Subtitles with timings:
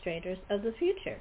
[0.00, 1.18] illustrators of the future.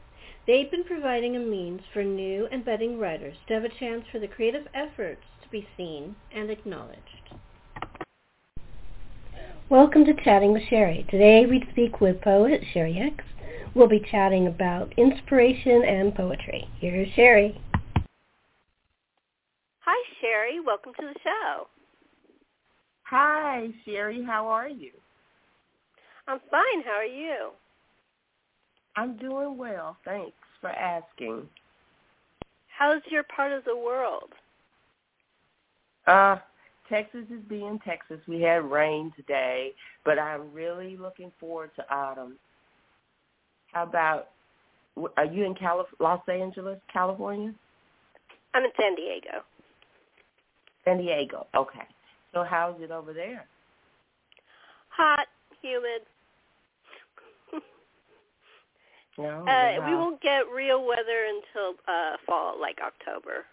[0.48, 4.20] They've been providing a means for new and budding writers to have a chance for
[4.20, 7.00] the creative efforts to be seen and acknowledged.
[9.70, 11.06] Welcome to Chatting with Sherri.
[11.10, 13.26] Today we speak with poet Sherry Hicks.
[13.76, 16.68] We'll be chatting about inspiration and poetry.
[16.80, 17.60] Here's Sherry.
[19.82, 20.60] Hi, Sherry.
[20.66, 21.68] Welcome to the show.
[23.04, 24.24] Hi, Sherry.
[24.26, 24.92] How are you?
[26.28, 26.84] I'm fine.
[26.86, 27.52] How are you?
[29.00, 29.96] I'm doing well.
[30.04, 31.48] Thanks for asking.
[32.78, 34.34] How's your part of the world?
[36.06, 36.36] Uh,
[36.90, 38.20] Texas is being Texas.
[38.28, 39.72] We had rain today,
[40.04, 42.36] but I'm really looking forward to autumn.
[43.72, 44.32] How about,
[45.16, 47.54] are you in Calif- Los Angeles, California?
[48.54, 49.46] I'm in San Diego.
[50.84, 51.48] San Diego.
[51.56, 51.88] Okay.
[52.34, 53.46] So how's it over there?
[54.90, 55.28] Hot,
[55.62, 56.02] humid.
[59.20, 63.46] No, uh, we won't get real weather until uh fall, like October.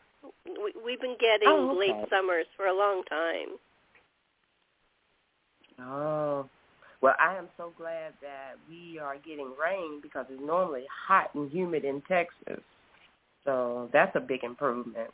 [0.47, 1.92] We, we've been getting oh, okay.
[1.92, 3.58] late summers for a long time.
[5.81, 6.48] Oh,
[7.03, 11.50] well, I am so glad that we are getting rain because it's normally hot and
[11.50, 12.62] humid in Texas.
[13.45, 15.11] So that's a big improvement.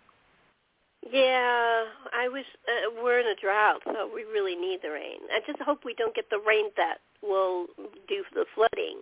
[1.10, 5.18] Yeah, I wish uh, we're in a drought, so we really need the rain.
[5.32, 7.66] I just hope we don't get the rain that will
[8.08, 8.98] do the flooding,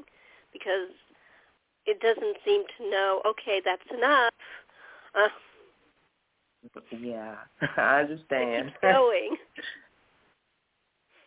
[0.53, 0.89] because
[1.87, 3.23] it doesn't seem to know.
[3.27, 4.33] Okay, that's enough.
[5.15, 5.29] Uh,
[6.99, 7.37] yeah,
[7.77, 8.73] I understand.
[8.83, 9.37] Going.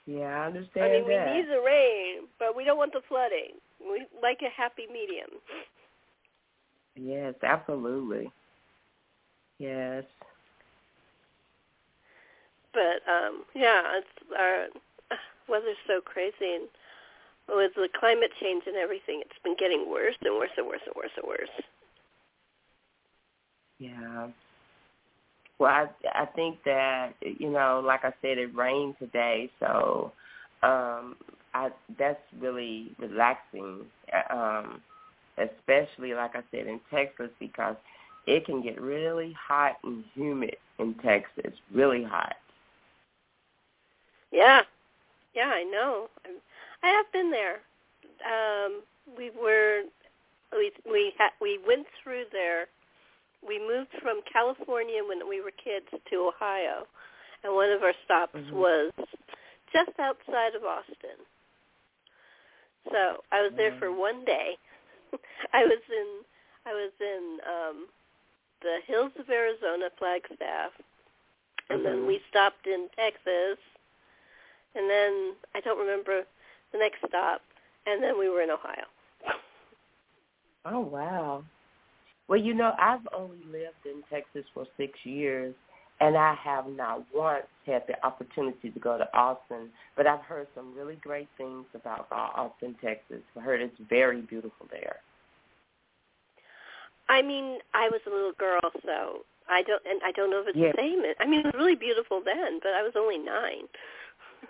[0.06, 1.28] yeah, I understand I mean, that.
[1.28, 3.60] we need the rain, but we don't want the flooding.
[3.82, 5.30] We like a happy medium.
[6.96, 8.32] Yes, absolutely.
[9.60, 10.04] Yes.
[12.74, 14.64] But um yeah, it's our
[15.12, 15.16] uh,
[15.50, 16.68] weather's so crazy and
[17.50, 20.96] with the climate change and everything, it's been getting worse and worse and worse and
[20.96, 21.50] worse and worse.
[23.80, 24.28] Yeah.
[25.60, 30.12] Well, I I think that you know, like I said, it rained today, so
[30.62, 31.16] um
[31.54, 33.82] I that's really relaxing.
[34.30, 34.82] Um
[35.38, 37.76] especially like I said in Texas because
[38.28, 42.36] it can get really hot and humid in Texas, really hot.
[44.32, 44.62] Yeah,
[45.36, 46.08] yeah, I know.
[46.26, 46.32] I'm,
[46.84, 47.64] I have been there.
[48.28, 48.84] Um,
[49.18, 49.84] we were
[50.52, 52.68] we we ha- we went through there.
[53.46, 56.88] We moved from California when we were kids to Ohio,
[57.44, 58.56] and one of our stops mm-hmm.
[58.56, 58.92] was
[59.74, 61.20] just outside of Austin.
[62.92, 64.58] So I was there for one day.
[65.54, 66.08] I was in
[66.66, 67.88] I was in um
[68.62, 70.72] the hills of Arizona, Flagstaff,
[71.70, 71.84] and mm-hmm.
[71.84, 73.60] then we stopped in Texas,
[74.76, 76.24] and then I don't remember
[76.74, 77.42] the next stop,
[77.86, 78.86] and then we were in Ohio.
[80.66, 81.44] Oh wow.
[82.28, 85.54] Well, you know, I've only lived in Texas for six years,
[86.00, 89.70] and I have not once had the opportunity to go to Austin.
[89.96, 93.22] But I've heard some really great things about uh, Austin, Texas.
[93.38, 94.98] I heard it's very beautiful there.
[97.10, 100.48] I mean, I was a little girl, so I don't, and I don't know if
[100.48, 100.72] it's yeah.
[100.72, 101.04] the same.
[101.20, 103.68] I mean, it was really beautiful then, but I was only nine.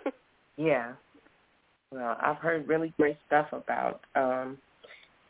[0.56, 0.92] yeah.
[1.94, 4.58] Well, I've heard really great stuff about um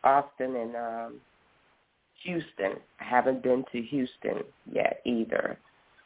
[0.03, 1.21] Austin and um
[2.23, 2.81] Houston.
[3.01, 5.59] I haven't been to Houston yet either,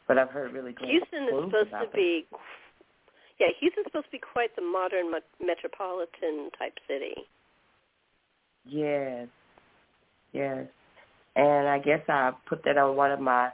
[0.05, 1.93] but I've heard really great Houston is supposed to it.
[1.93, 2.25] be,
[3.39, 7.15] yeah, Houston's supposed to be quite the modern metropolitan type city.
[8.65, 9.29] Yes,
[10.33, 10.67] yes,
[11.37, 13.49] and I guess I put that on one of my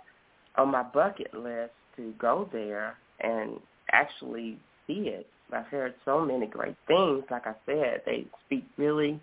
[0.57, 3.59] on my bucket list to go there and
[3.91, 4.57] actually
[4.88, 5.27] see it.
[5.55, 7.23] I've heard so many great things.
[7.29, 9.19] Like I said, they speak really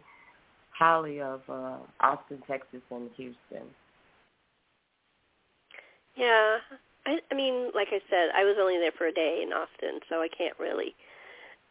[0.76, 3.69] highly of uh, Austin, Texas, and Houston.
[6.17, 6.58] Yeah,
[7.06, 10.00] I, I mean, like I said, I was only there for a day in Austin,
[10.08, 10.94] so I can't really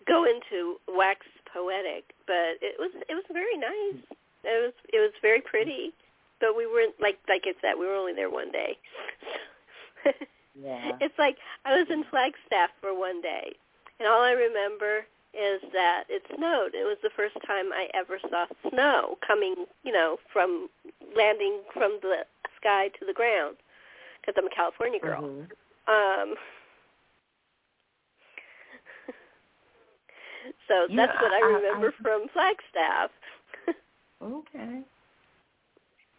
[0.08, 2.14] go into wax poetic.
[2.26, 4.02] But it was it was very nice.
[4.44, 5.94] It was it was very pretty.
[6.40, 8.78] But we weren't like like I said, we were only there one day.
[10.56, 10.98] yeah.
[11.00, 13.54] It's like I was in Flagstaff for one day,
[14.02, 16.74] and all I remember is that it snowed.
[16.74, 20.70] It was the first time I ever saw snow coming, you know, from
[21.16, 22.26] landing from the
[22.58, 23.58] sky to the ground
[24.20, 25.22] because I'm a California girl.
[25.22, 25.52] Mm-hmm.
[25.86, 26.36] Um,
[30.68, 33.12] so yeah, that's what I, I remember I, from Flagstaff.
[34.24, 34.82] okay.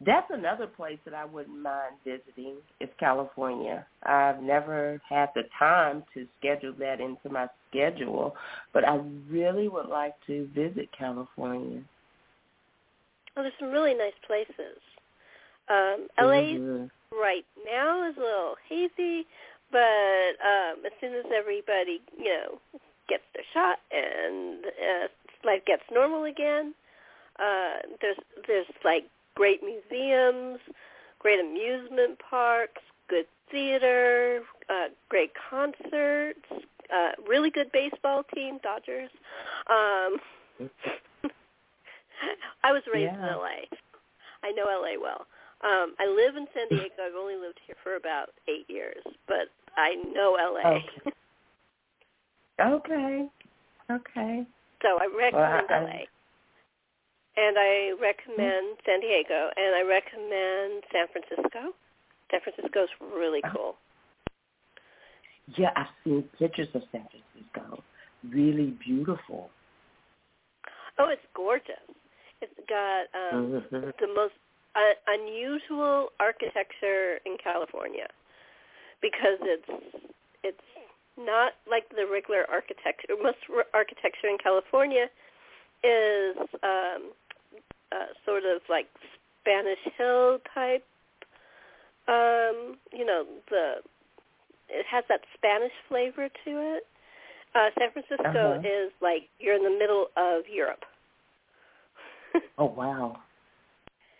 [0.04, 3.86] That's another place that I wouldn't mind visiting is California.
[4.04, 8.34] I've never had the time to schedule that into my schedule,
[8.72, 11.82] but I really would like to visit California.
[13.34, 14.78] Well, there's some really nice places.
[15.68, 17.16] Um, LA mm-hmm.
[17.16, 19.26] right now is a little hazy,
[19.70, 19.78] but
[20.44, 22.58] um, as soon as everybody, you know,
[23.08, 25.08] gets their shot and uh,
[25.44, 26.74] life gets normal again,
[27.38, 29.04] uh, there's there's like
[29.34, 30.58] great museums,
[31.18, 39.10] great amusement parks, good theater, uh, great concerts, uh, really good baseball team, Dodgers.
[39.70, 40.18] Um,
[42.64, 43.32] I was raised yeah.
[43.32, 43.66] in LA.
[44.44, 45.26] I know LA well.
[45.62, 46.94] Um, I live in San Diego.
[47.06, 50.76] I've only lived here for about eight years, but I know LA.
[50.76, 51.12] Okay.
[52.60, 53.28] okay.
[53.90, 54.46] Okay.
[54.82, 56.00] So I recommend well, I, LA.
[57.36, 61.72] And I recommend San Diego, and I recommend San Francisco.
[62.30, 63.56] San Francisco's really uh-huh.
[63.56, 63.74] cool.
[65.56, 67.82] Yeah, I've seen pictures of San Francisco.
[68.28, 69.50] Really beautiful.
[70.98, 71.82] Oh, it's gorgeous.
[72.40, 73.90] It's got um, mm-hmm.
[73.98, 74.34] the most
[74.74, 78.08] uh, unusual architecture in California
[79.00, 79.68] because it's
[80.44, 80.68] it's
[81.18, 83.14] not like the regular architecture.
[83.22, 83.38] Most
[83.74, 85.06] architecture in California
[85.84, 87.12] is um,
[87.92, 88.86] uh, sort of like
[89.40, 90.84] Spanish Hill type.
[92.08, 93.74] Um, you know, the
[94.68, 96.86] it has that Spanish flavor to it.
[97.54, 98.60] Uh, San Francisco uh-huh.
[98.60, 100.84] is like you're in the middle of Europe.
[102.58, 103.18] oh wow!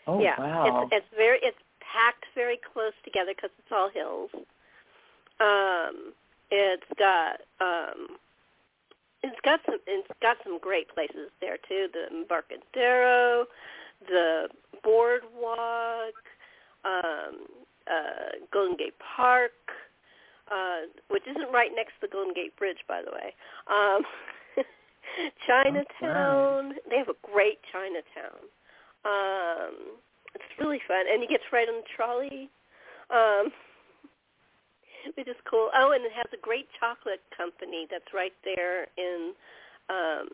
[0.05, 0.83] Oh yeah, wow!
[0.83, 4.29] it's, it's very it's packed very close together because it's all hills.
[5.39, 6.13] Um,
[6.51, 8.17] it's got um,
[9.23, 11.87] it's got some it's got some great places there too.
[11.91, 13.45] The Embarcadero,
[14.07, 14.47] the
[14.83, 16.13] boardwalk,
[16.83, 17.47] um,
[17.87, 19.51] uh, Golden Gate Park,
[20.51, 23.33] uh, which isn't right next to the Golden Gate Bridge, by the way.
[23.71, 24.03] Um,
[25.47, 26.75] Chinatown.
[26.89, 28.43] They have a great Chinatown.
[29.05, 29.99] Um,
[30.35, 32.49] it's really fun, and you get right on the trolley.
[33.09, 33.51] Um,
[35.15, 35.69] which is cool.
[35.75, 39.33] Oh, and it has a great chocolate company that's right there in,
[39.89, 40.29] um,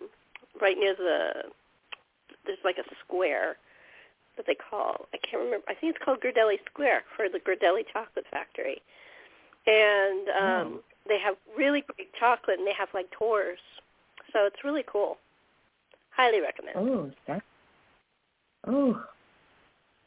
[0.62, 1.50] right near the.
[2.46, 3.58] There's like a square
[4.38, 5.08] that they call.
[5.14, 5.66] I can't remember.
[5.68, 8.82] I think it's called Ghirardelli Square for the Ghirardelli Chocolate Factory,
[9.68, 10.80] and um, oh.
[11.08, 13.60] they have really great chocolate, and they have like tours.
[14.34, 15.18] So it's really cool.
[16.12, 16.78] Highly recommend.
[16.78, 17.42] Oh, that's.
[18.68, 19.04] Oh.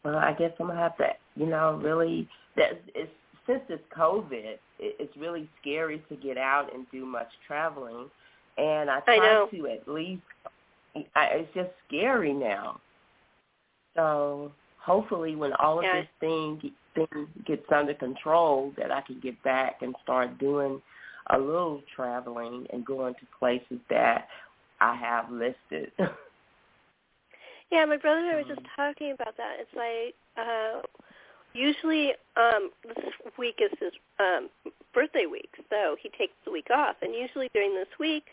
[0.05, 2.29] Well, I guess I'm gonna have to, you know, really.
[2.57, 3.11] That it's
[3.47, 8.09] since it's COVID, it's really scary to get out and do much traveling.
[8.59, 10.23] And I try I to at least.
[11.17, 12.81] I, it's just scary now.
[13.95, 16.01] So hopefully, when all of yeah.
[16.01, 20.83] this thing thing gets under control, that I can get back and start doing
[21.31, 24.29] a little traveling and going to places that
[24.81, 25.93] I have listed.
[27.71, 29.57] yeah, my brother and I were just talking about that.
[29.61, 30.83] It's like uh
[31.55, 33.05] usually um this
[33.39, 34.49] week is his um
[34.95, 36.97] birthday week so he takes the week off.
[37.03, 38.25] And usually during this week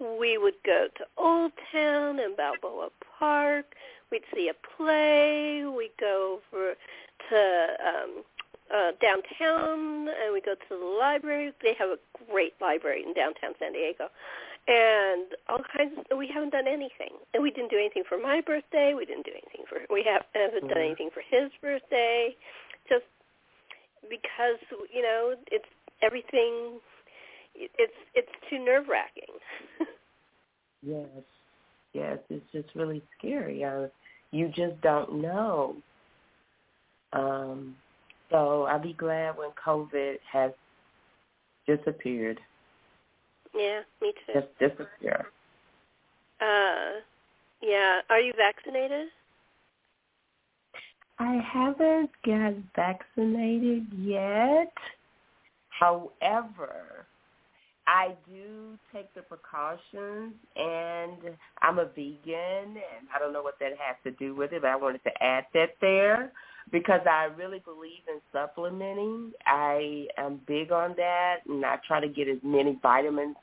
[0.00, 3.66] we would go to old town and balboa park.
[4.10, 5.64] We'd see a play.
[5.64, 6.74] We'd go over
[7.30, 8.22] to um
[8.74, 11.52] uh downtown and we go to the library.
[11.62, 11.98] They have a
[12.30, 14.08] great library in downtown san diego.
[14.68, 17.14] And all kinds of we haven't done anything.
[17.34, 18.94] And we didn't do anything for my birthday.
[18.94, 20.68] We didn't do anything for we have, haven't mm-hmm.
[20.68, 22.34] done anything for his birthday
[22.88, 23.04] just
[24.08, 24.58] because
[24.92, 25.64] you know it's
[26.02, 26.78] everything
[27.54, 29.34] it's it's too nerve wracking
[30.82, 31.06] yes.
[31.92, 33.64] Yes it's just really scary.
[33.64, 33.86] Uh,
[34.30, 35.76] you just don't know.
[37.12, 37.76] Um
[38.30, 40.50] so i'll be glad when covid has
[41.66, 42.38] disappeared.
[43.54, 44.40] Yeah me too.
[44.40, 45.26] Just disappear.
[46.40, 47.00] Uh
[47.62, 48.00] yeah.
[48.10, 49.08] Are you vaccinated
[51.18, 54.72] I haven't got vaccinated yet.
[55.70, 57.06] However,
[57.86, 63.72] I do take the precautions and I'm a vegan and I don't know what that
[63.78, 66.32] has to do with it, but I wanted to add that there
[66.72, 69.32] because I really believe in supplementing.
[69.46, 73.36] I am big on that and I try to get as many vitamins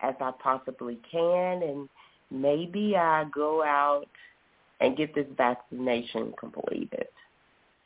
[0.00, 1.88] as I possibly can and
[2.30, 4.06] maybe I go out
[4.82, 7.06] and get this vaccination completed.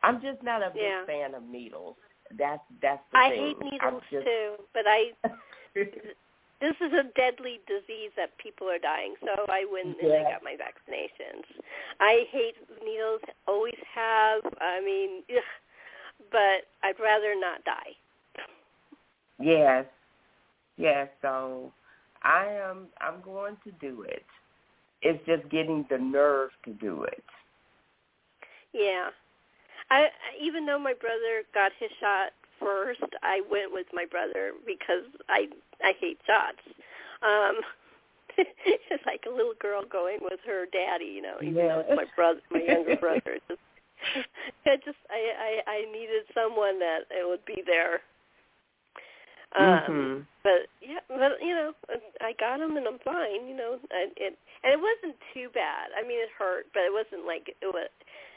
[0.03, 1.05] I'm just not a big yeah.
[1.07, 1.97] fan of needles.
[2.38, 3.23] That's that's the thing.
[3.23, 3.41] I thing.
[3.41, 4.25] hate needles just...
[4.25, 5.12] too, but I
[6.61, 10.43] this is a deadly disease that people are dying, so I went and I got
[10.43, 11.45] my vaccinations.
[12.00, 14.41] I hate needles needles, always have.
[14.61, 15.43] I mean, ugh,
[16.31, 17.93] but I'd rather not die.
[19.38, 19.85] Yes,
[20.76, 21.09] yes.
[21.21, 21.73] So
[22.23, 22.87] I am.
[23.00, 24.25] I'm going to do it.
[25.03, 27.23] It's just getting the nerve to do it.
[28.73, 29.09] Yeah.
[29.91, 30.09] I
[30.41, 35.49] even though my brother got his shot first, I went with my brother because I
[35.83, 36.62] I hate shots.
[37.23, 37.61] Um
[38.38, 41.69] it's like a little girl going with her daddy, you know, even yeah.
[41.69, 43.37] though it's my brother my younger brother.
[43.37, 43.61] It just
[44.67, 48.00] I just I, I I needed someone that it would be there.
[49.57, 50.21] Um mm-hmm.
[50.43, 51.73] but yeah, but you know,
[52.21, 53.79] I got him and I'm fine, you know.
[53.91, 55.91] And it and it wasn't too bad.
[55.97, 57.89] I mean, it hurt, but it wasn't like it was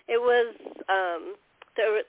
[0.08, 0.56] it was
[0.88, 1.36] um
[1.76, 2.04] there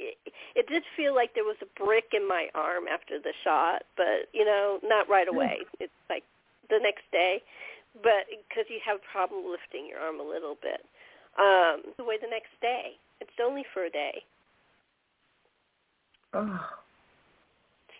[0.00, 0.16] it,
[0.56, 4.28] it did feel like there was a brick in my arm after the shot, but
[4.32, 5.60] you know, not right away.
[5.78, 6.24] It's like
[6.70, 7.42] the next day,
[8.02, 10.84] but because you have a problem lifting your arm a little bit.
[11.38, 12.98] Um, away the next day.
[13.20, 14.22] It's only for a day.
[16.34, 16.60] Oh.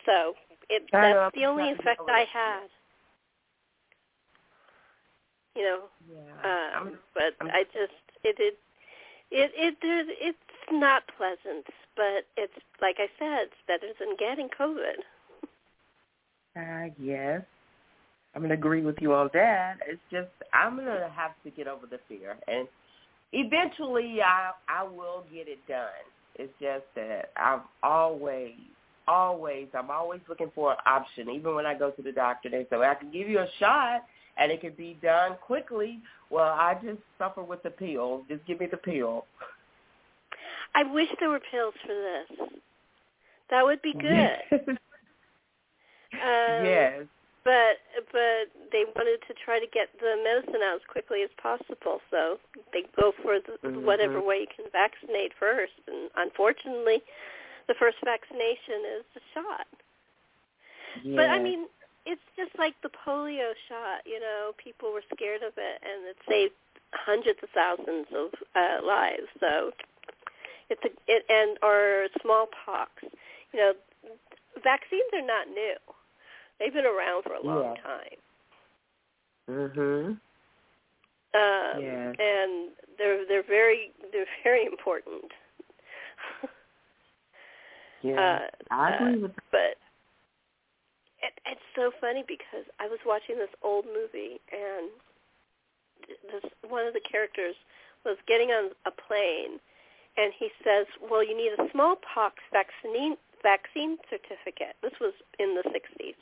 [0.07, 0.35] So
[0.69, 2.69] it that's the only effect I had.
[5.57, 6.33] You know, Yeah.
[6.45, 7.93] um, I'm, but I'm- I just
[8.25, 8.59] it it
[9.31, 10.39] it it it's
[10.73, 11.67] not pleasant,
[11.97, 14.99] but it's like I said, it's better than getting COVID.
[16.57, 17.43] uh, yes.
[18.35, 19.79] I'm gonna agree with you on that.
[19.87, 22.69] It's just I'm gonna have to get over the fear, and
[23.33, 25.89] eventually I I will get it done.
[26.37, 28.55] It's just that I've always
[29.11, 31.29] always I'm always looking for an option.
[31.31, 33.49] Even when I go to the doctor, they say well, I can give you a
[33.59, 34.05] shot
[34.39, 35.99] and it can be done quickly.
[36.31, 38.23] Well, I just suffer with the pill.
[38.29, 39.27] Just give me the pill.
[40.75, 42.49] I wish there were pills for this.
[43.51, 44.77] That would be good.
[46.13, 47.05] Um, yes.
[47.45, 47.81] But
[48.13, 52.39] but they wanted to try to get the medicine out as quickly as possible, so
[52.73, 53.83] they go for the, Mhm.
[53.83, 55.73] whatever way you can vaccinate first.
[55.87, 57.03] And unfortunately,
[57.71, 59.67] the first vaccination is the shot.
[61.07, 61.15] yes.
[61.15, 61.71] But I mean,
[62.05, 64.03] it's just like the polio shot.
[64.05, 66.55] You know, people were scared of it, and it saved
[66.93, 69.31] hundreds of thousands of uh, lives.
[69.39, 69.71] So
[70.69, 72.91] it's a it and or smallpox.
[73.55, 73.73] You know,
[74.65, 75.79] vaccines are not new.
[76.59, 77.83] They've been around for a long Yeah.
[77.87, 78.19] time.
[79.49, 80.21] Mhm.
[81.39, 82.17] Um, Yes.
[82.19, 85.31] and they're they're very they're very important.
[88.03, 88.41] Yeah.
[88.71, 89.77] uh, I agree uh, with but
[91.21, 94.89] it, it's so funny because I was watching this old movie and
[96.33, 97.55] this one of the characters
[98.05, 99.61] was getting on a plane
[100.17, 105.65] and he says, "Well, you need a smallpox vaccine vaccine certificate." This was in the
[105.71, 106.17] 60s.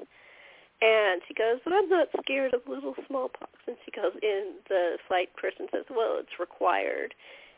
[0.80, 4.98] And she goes, "But I'm not scared of little smallpox." And she goes, and the
[5.08, 7.14] flight person says, "Well, it's required."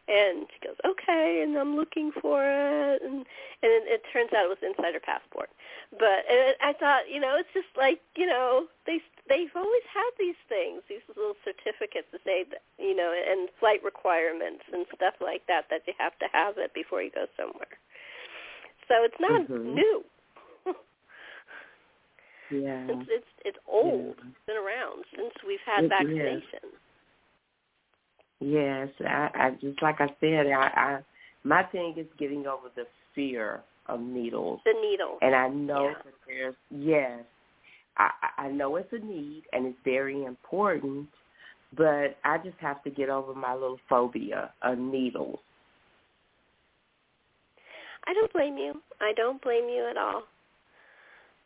[0.08, 3.24] And she goes, "Okay," and I'm looking for it, and
[3.62, 5.50] and it, it turns out it was Insider Passport.
[5.92, 10.10] But and I thought, you know, it's just like you know, they they've always had
[10.18, 15.14] these things, these little certificates to say that you know, and flight requirements and stuff
[15.20, 17.78] like that that you have to have it before you go somewhere.
[18.88, 19.74] So it's not Mhm.
[19.74, 20.04] new.
[22.50, 22.86] Yeah.
[22.90, 24.18] It's it's it's old.
[24.18, 24.26] Yeah.
[24.26, 26.42] It's been around since we've had It is.
[28.40, 30.98] Yes, I, I just like I said, I, I
[31.44, 35.18] my thing is getting over the fear of needles, The needle.
[35.20, 35.94] and I know Yeah.
[36.04, 37.20] that there's yes,
[37.98, 41.08] I I know it's a need and it's very important,
[41.76, 45.38] but I just have to get over my little phobia of needles.
[48.06, 48.80] I don't blame you.
[49.00, 50.22] I don't blame you at all.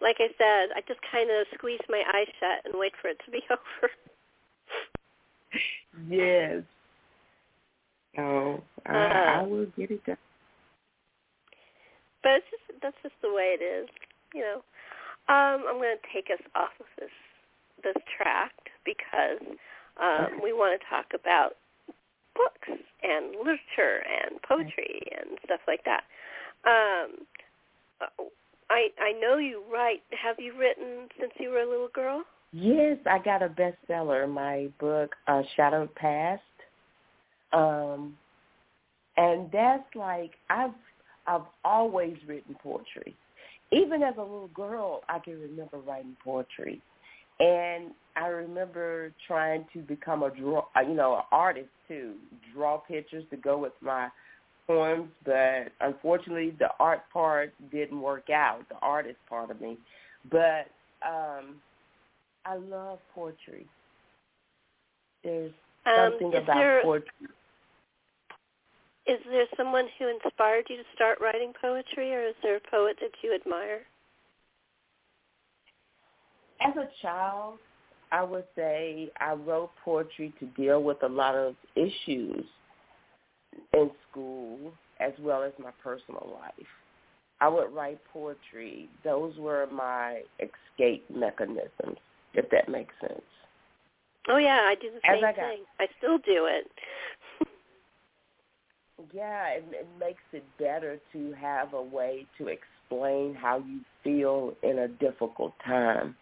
[0.01, 3.19] Like I said, I just kind of squeeze my eyes shut and wait for it
[3.25, 3.91] to be over.
[6.09, 6.63] Yes.
[8.17, 10.17] So I, I Uh, will get it done.
[12.23, 13.89] But it's just that's just the way it is,
[14.33, 14.63] you know.
[15.27, 17.11] Um, I'm going to take us off of this
[17.83, 19.41] this tract because
[20.01, 21.57] um, we want to talk about
[22.35, 26.05] books and literature and poetry and stuff like that.
[26.65, 27.27] Um,
[28.71, 30.03] I I know you write.
[30.11, 32.25] Have you written since you were a little girl?
[32.53, 36.43] Yes, I got a bestseller, my book, uh, Shadowed Past.
[37.55, 38.17] Um,
[39.17, 40.75] and that's like I've
[41.27, 43.15] I've always written poetry.
[43.71, 46.83] Even as a little girl, I can remember writing poetry,
[47.41, 52.15] and I remember trying to become a draw, uh, you know, an artist too,
[52.53, 54.09] draw pictures to go with my
[54.67, 55.09] poems.
[55.25, 59.79] But unfortunately, the art part didn't work out, the artist part of me.
[60.31, 60.67] But
[61.07, 61.57] um,
[62.45, 63.67] I love poetry.
[65.23, 65.53] There's
[65.87, 67.29] Um, something is about there poetry.
[69.07, 72.97] Is there someone who inspired you to start writing poetry, or is there a poet
[73.01, 73.81] that you admire?
[76.61, 77.59] As a child,
[78.13, 82.45] I would say I wrote poetry to deal with a lot of issues
[83.73, 86.67] in school as well as my personal life.
[87.41, 88.89] I would write poetry.
[89.03, 91.99] Those were my escape mechanisms,
[92.35, 93.21] if that makes sense.
[94.29, 95.59] Oh yeah, I do the same I thing.
[95.79, 96.71] I still do it.
[99.13, 104.55] Yeah, it, it makes it better to have a way to explain how you feel
[104.63, 106.15] in a difficult time.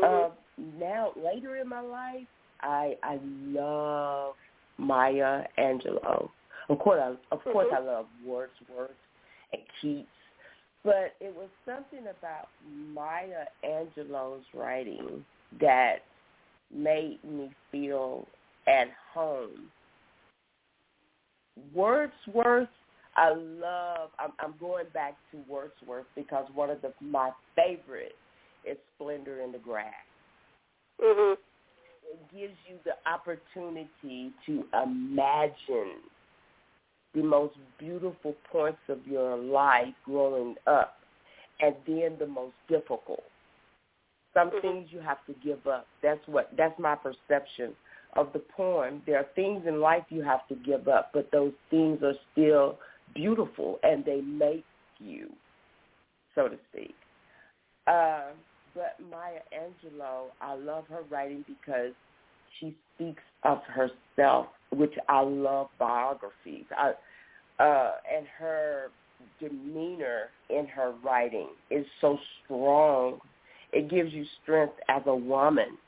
[0.00, 0.32] Mm-hmm.
[0.32, 0.34] Uh,
[0.78, 2.26] now, later in my life,
[2.60, 4.34] I I love
[4.78, 6.28] Maya Angelou.
[6.68, 7.52] Of course, I, of mm-hmm.
[7.52, 8.90] course, I love Wordsworth
[9.52, 10.08] and Keats,
[10.84, 12.48] but it was something about
[12.92, 15.24] Maya Angelou's writing
[15.60, 15.96] that
[16.74, 18.26] made me feel
[18.66, 19.70] at home.
[21.74, 22.68] Wordsworth,
[23.16, 24.10] I love.
[24.18, 28.14] I'm, I'm going back to Wordsworth because one of the my favorite
[28.64, 29.92] is Splendor in the Grass.
[31.00, 31.36] Mhm.
[32.12, 36.02] It gives you the opportunity to imagine
[37.14, 40.98] the most beautiful points of your life growing up,
[41.60, 43.24] and then the most difficult.
[44.34, 44.60] Some Mhm.
[44.60, 45.86] things you have to give up.
[46.02, 46.54] That's what.
[46.56, 47.76] That's my perception
[48.16, 49.02] of the poem.
[49.06, 52.78] There are things in life you have to give up, but those things are still
[53.14, 54.64] beautiful, and they make
[54.98, 55.30] you,
[56.34, 56.94] so to speak.
[57.86, 58.30] Uh,
[58.74, 61.92] but Maya Angelou, I love her writing because
[62.58, 66.64] she speaks of herself, which I love biographies.
[66.76, 66.92] I,
[67.62, 68.90] uh, and her
[69.40, 73.18] demeanor in her writing is so strong.
[73.72, 75.78] It gives you strength as a woman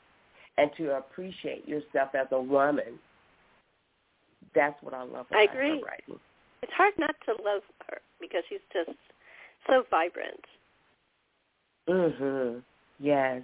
[0.61, 2.99] and to appreciate yourself as a woman.
[4.53, 5.79] That's what I love about I agree.
[5.79, 6.19] her writing.
[6.61, 8.97] It's hard not to love her because she's just
[9.67, 10.45] so vibrant.
[11.87, 12.63] Mhm.
[12.99, 13.41] Yes.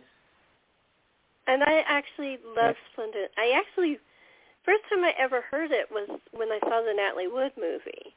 [1.48, 2.92] And I actually love Yes.
[2.92, 3.30] Splendid.
[3.38, 4.00] I actually
[4.64, 8.14] first time I ever heard it was when I saw the Natalie Wood movie.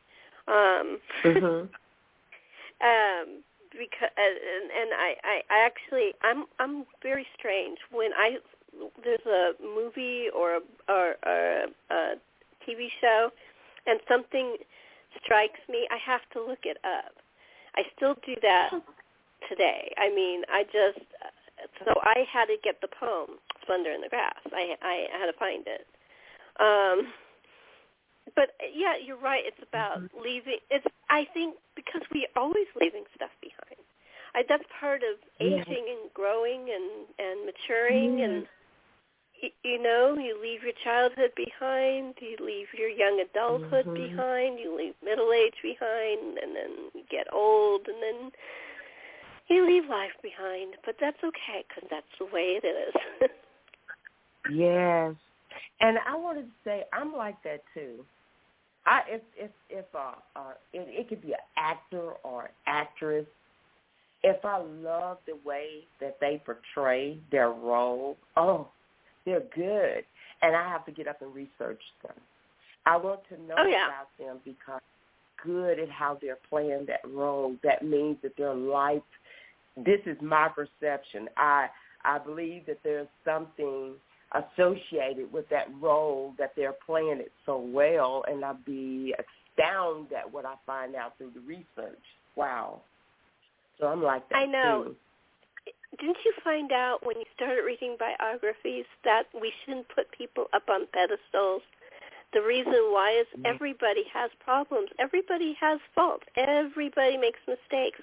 [0.49, 1.69] Um Mhm.
[2.81, 8.39] um because and, and I, I I actually I'm I'm very strange when I
[9.05, 12.15] there's a movie or a, or, or a
[12.69, 13.31] TV show
[13.87, 14.57] and something
[15.25, 17.13] strikes me I have to look it up.
[17.77, 18.71] I still do that
[19.49, 19.93] today.
[19.99, 21.05] I mean, I just
[21.85, 25.39] so I had to get the poem "Splendor in the Grass." I I had to
[25.39, 25.87] find it.
[26.61, 27.13] Um,
[28.37, 29.43] but yeah, you're right.
[29.47, 30.23] It's about Mm-hmm.
[30.23, 30.59] leaving.
[30.71, 33.81] It's I think because we are always leaving stuff behind.
[34.35, 35.63] I, that's part of Yeah.
[35.63, 38.25] aging and growing and and maturing Yeah.
[38.27, 38.49] and y-
[39.63, 43.95] you know you leave your childhood behind you leave your young adulthood Mhm.
[43.95, 48.33] behind you leave middle age behind and then you get old and then
[49.49, 53.31] you leave life behind but that's okay because that's the way it is
[54.49, 55.15] Yes,
[55.81, 58.05] and I wanted to say I'm like that too.
[58.87, 63.27] I if if if uh, uh it, it could be an actor or actress.
[64.23, 68.69] If I love the way that they portray their role, oh,
[69.25, 70.05] they're good,
[70.43, 72.17] and I have to get up and research them.
[72.87, 73.87] I want to know Oh, yeah.
[73.87, 74.81] about them because
[75.45, 77.57] good at how they're playing that role.
[77.63, 79.03] That means that their life.
[79.77, 81.29] This is my perception.
[81.37, 81.69] I
[82.05, 83.95] I believe that there's something
[84.33, 90.31] associated with that role that they're playing it so well, and I'd be astounded at
[90.33, 91.99] what I find out through the research.
[92.37, 92.81] Wow.
[93.79, 94.85] So I'm like that I know.
[94.89, 94.97] too.
[95.99, 100.69] Didn't you find out when you started reading biographies that we shouldn't put people up
[100.69, 101.63] on pedestals?
[102.33, 103.47] The reason why is Mhm.
[103.47, 104.91] everybody has problems.
[104.99, 106.25] Everybody has faults.
[106.37, 108.01] Everybody makes mistakes.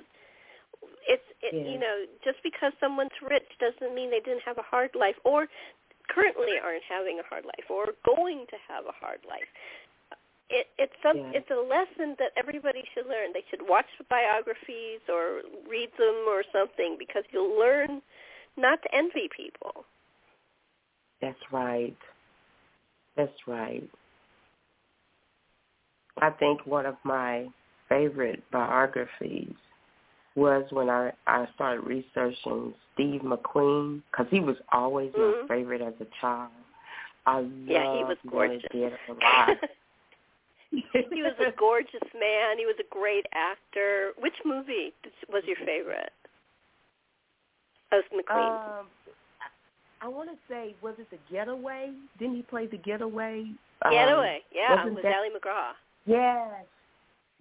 [1.08, 1.72] It's it, Yeah.
[1.72, 5.48] you know just because someone's rich doesn't mean they didn't have a hard life or
[6.10, 9.48] currently aren't having a hard life or going to have a hard life
[10.50, 11.32] it it's some Yeah.
[11.34, 16.26] it's a lesson that everybody should learn they should watch the biographies or read them
[16.28, 18.02] or something because you'll learn
[18.58, 19.86] not to envy people
[21.22, 21.98] That's right.
[23.16, 23.90] That's right.
[26.22, 27.48] I think one of my
[27.90, 29.54] favorite biographies
[30.36, 35.42] was when I I started researching Steve McQueen because he was always Mhm.
[35.42, 36.52] my favorite as a child.
[37.26, 39.58] I yeah he was gorgeous Dead Alive.
[40.72, 42.58] he was a gorgeous man.
[42.58, 44.12] He was a great actor.
[44.20, 44.94] Which movie
[45.30, 46.12] was your favorite?
[47.92, 48.80] Of McQueen.
[48.80, 48.86] Um,
[50.02, 51.92] I want to say, was it the Getaway?
[52.20, 53.46] Didn't he play the Getaway?
[53.84, 54.42] Um, Getaway.
[54.54, 55.72] Yeah, wasn't with that- Ali MacGraw.
[56.06, 56.66] Yes,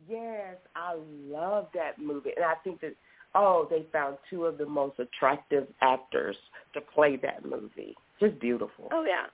[0.08, 0.96] yes, I
[1.28, 2.94] love that movie, and I think that
[3.36, 6.36] oh, they found two of the most attractive actors
[6.72, 7.94] to play that movie.
[8.18, 8.88] Just beautiful.
[8.92, 9.26] Oh yeah.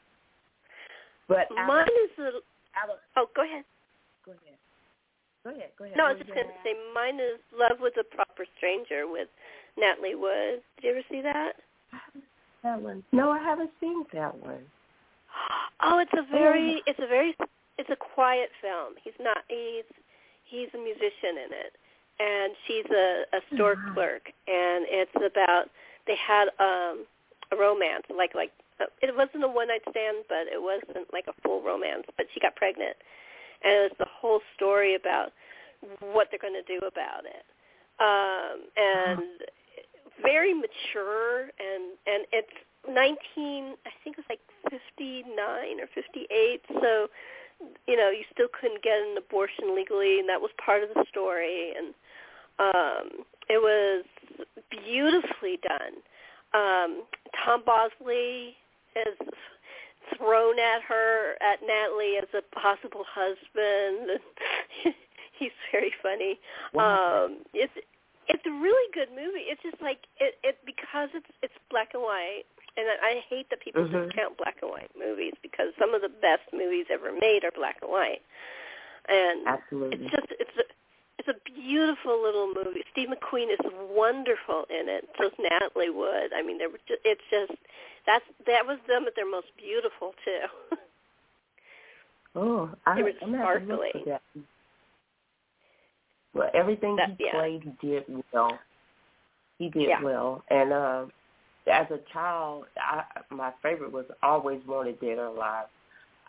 [1.29, 2.29] But mine of, is the.
[2.29, 3.65] Of, oh, go ahead.
[4.25, 4.59] Go ahead.
[5.45, 5.71] Go ahead.
[5.79, 5.97] Go ahead.
[5.97, 9.29] No, I was just going to say mine is Love with a Proper Stranger with
[9.77, 10.63] Natalie Wood.
[10.77, 11.53] Did you ever see that?
[12.63, 13.03] That one.
[13.11, 14.63] No, I haven't seen that one.
[15.85, 17.35] Oh, it's a very, it's a very,
[17.77, 18.95] it's a quiet film.
[19.03, 19.83] He's not, he's,
[20.45, 21.73] he's a musician in it,
[22.21, 23.95] and she's a, a store uh-huh.
[23.95, 25.67] clerk, and it's about
[26.07, 27.03] they had um
[27.51, 31.27] a romance, like like uh, it wasn't a one night stand, but it wasn't like
[31.27, 32.05] a full romance.
[32.17, 32.97] But she got pregnant,
[33.65, 35.33] and it's the whole story about
[36.01, 37.45] what they're going to do about it,
[38.01, 39.23] um, and
[40.23, 42.53] very mature, and and it's
[42.89, 45.47] 19, I think it was like 59
[45.81, 47.09] or 58, so
[47.87, 51.05] you know you still couldn't get an abortion legally, and that was part of the
[51.09, 51.95] story, and
[52.59, 54.05] um, it was
[54.71, 56.03] beautifully done.
[56.55, 57.05] Um,
[57.45, 58.57] Tom Bosley
[58.95, 59.17] is
[60.17, 64.21] thrown at her at Natalie as a possible husband.
[65.39, 66.39] He's very funny.
[66.73, 67.27] Wow.
[67.27, 67.73] Um, it's
[68.29, 69.51] it's a really good movie.
[69.51, 72.45] It's just like it it because it's it's black and white,
[72.77, 74.09] and I, I hate that people mm-hmm.
[74.09, 77.79] discount black and white movies because some of the best movies ever made are black
[77.83, 78.23] and white.
[79.09, 79.99] And Absolutely.
[79.99, 80.67] it's just it's a,
[81.19, 82.83] it's a beautiful little movie.
[82.91, 85.09] Steve McQueen is wonderful in it.
[85.19, 86.33] So is Natalie Wood.
[86.35, 87.53] I mean, they were just, it's just
[88.07, 90.77] that's that was them at their most beautiful too.
[92.35, 93.93] oh, I, they were I'm sparkling.
[94.07, 94.23] That.
[96.35, 97.33] Well, everything that, he yeah.
[97.33, 98.59] played, he did well.
[99.59, 100.03] He did yeah.
[100.03, 101.05] well, and uh,
[101.71, 105.67] as a child, I, my favorite was Always Wanted Dead or Alive.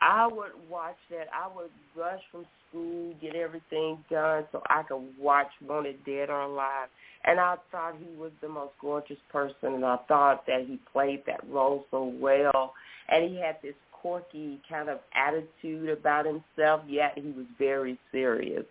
[0.04, 1.28] I would watch that.
[1.34, 6.42] I would rush from school, get everything done so I could watch Wanted Dead or
[6.42, 6.90] Alive.
[7.24, 11.24] And I thought he was the most gorgeous person, and I thought that he played
[11.26, 12.74] that role so well.
[13.08, 18.66] And he had this quirky kind of attitude about himself, yet he was very serious.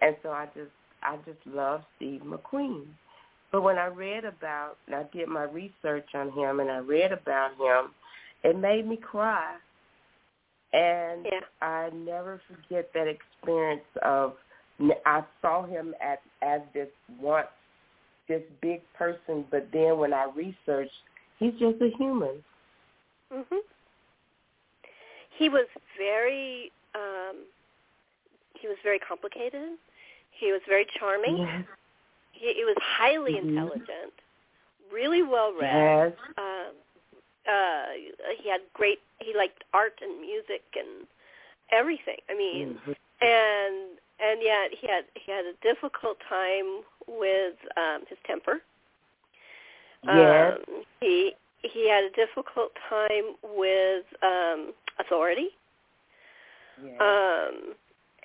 [0.00, 0.70] And so I just,
[1.02, 2.84] I just love Steve McQueen.
[3.50, 7.10] But when I read about, and I did my research on him, and I read
[7.10, 7.90] about him,
[8.44, 9.56] it made me cry
[10.72, 11.40] and yeah.
[11.62, 14.34] I never forget that experience of
[15.04, 16.88] I saw him at as this
[17.20, 17.48] once
[18.28, 20.92] this big person, but then when I researched,
[21.38, 22.42] he's just a human.
[23.32, 23.58] Mhm.
[25.36, 25.66] He was
[25.98, 27.44] very um
[28.54, 29.76] he was very complicated.
[30.30, 31.38] He was very charming.
[31.38, 31.64] Yes.
[32.32, 33.48] He, he was highly mm-hmm.
[33.48, 34.14] intelligent,
[34.92, 36.12] really well read.
[36.12, 36.12] Yes.
[36.38, 36.74] Um
[37.48, 37.84] uh
[38.42, 41.06] he had great he liked art and music and
[41.72, 42.92] everything i mean mm-hmm.
[43.20, 48.60] and and yet he had he had a difficult time with um his temper
[50.04, 50.58] yes.
[50.68, 55.48] um he he had a difficult time with um authority
[56.82, 57.00] yes.
[57.00, 57.74] um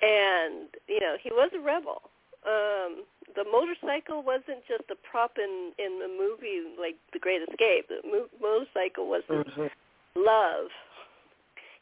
[0.02, 2.02] and you know he was a rebel
[2.46, 3.04] um
[3.34, 7.88] the motorcycle wasn't just a prop in in the movie like The Great Escape.
[7.88, 9.68] The mo- motorcycle was mm-hmm.
[10.16, 10.70] love.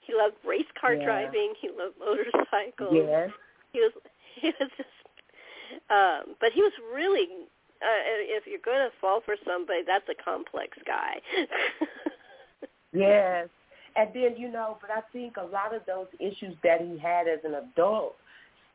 [0.01, 1.05] He loved race car yeah.
[1.05, 1.55] driving.
[1.61, 2.93] He loved motorcycles.
[2.93, 3.31] Yes.
[3.73, 3.93] He was
[4.41, 4.97] he was just
[5.91, 7.29] um but he was really
[7.83, 8.01] uh,
[8.33, 11.21] if you're going to fall for somebody, that's a complex guy.
[12.93, 13.49] yes.
[13.97, 17.29] And then, you know, but I think a lot of those issues that he had
[17.29, 18.17] as an adult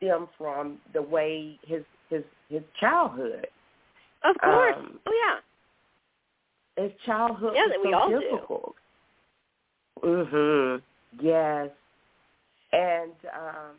[0.00, 3.46] stem from the way his his his childhood.
[4.24, 4.74] Of course.
[4.76, 5.12] Um, oh
[6.76, 6.84] yeah.
[6.84, 8.74] His childhood yeah, was we so all difficult.
[10.02, 10.08] Do.
[10.08, 10.82] Mhm.
[11.20, 11.70] Yes.
[12.72, 13.76] And um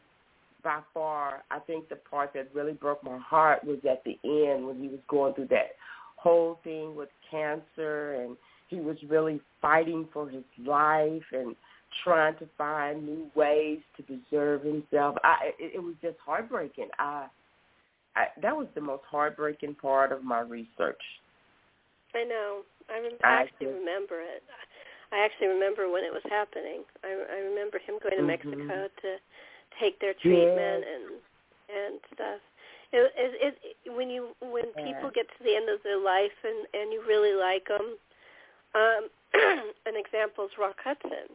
[0.64, 4.68] by far, I think the part that really broke my heart was at the end
[4.68, 5.72] when he was going through that
[6.18, 11.56] whole thing with cancer and he was really fighting for his life and
[12.04, 15.16] trying to find new ways to preserve himself.
[15.24, 16.90] I it, it was just heartbreaking.
[17.00, 17.28] I
[18.16, 21.02] I, that was the most heartbreaking part of my research.
[22.14, 22.62] I know.
[22.90, 24.44] I, rem- I actually just, remember it.
[25.12, 26.84] I actually remember when it was happening.
[27.04, 28.28] I, I remember him going to mm-hmm.
[28.28, 29.12] Mexico to
[29.80, 30.92] take their treatment yes.
[30.92, 31.06] and
[31.72, 32.42] and stuff.
[32.92, 34.92] It, it, it, when you when yeah.
[34.92, 37.96] people get to the end of their life and and you really like them,
[38.76, 39.04] um,
[39.88, 41.32] an example is Rock Hudson.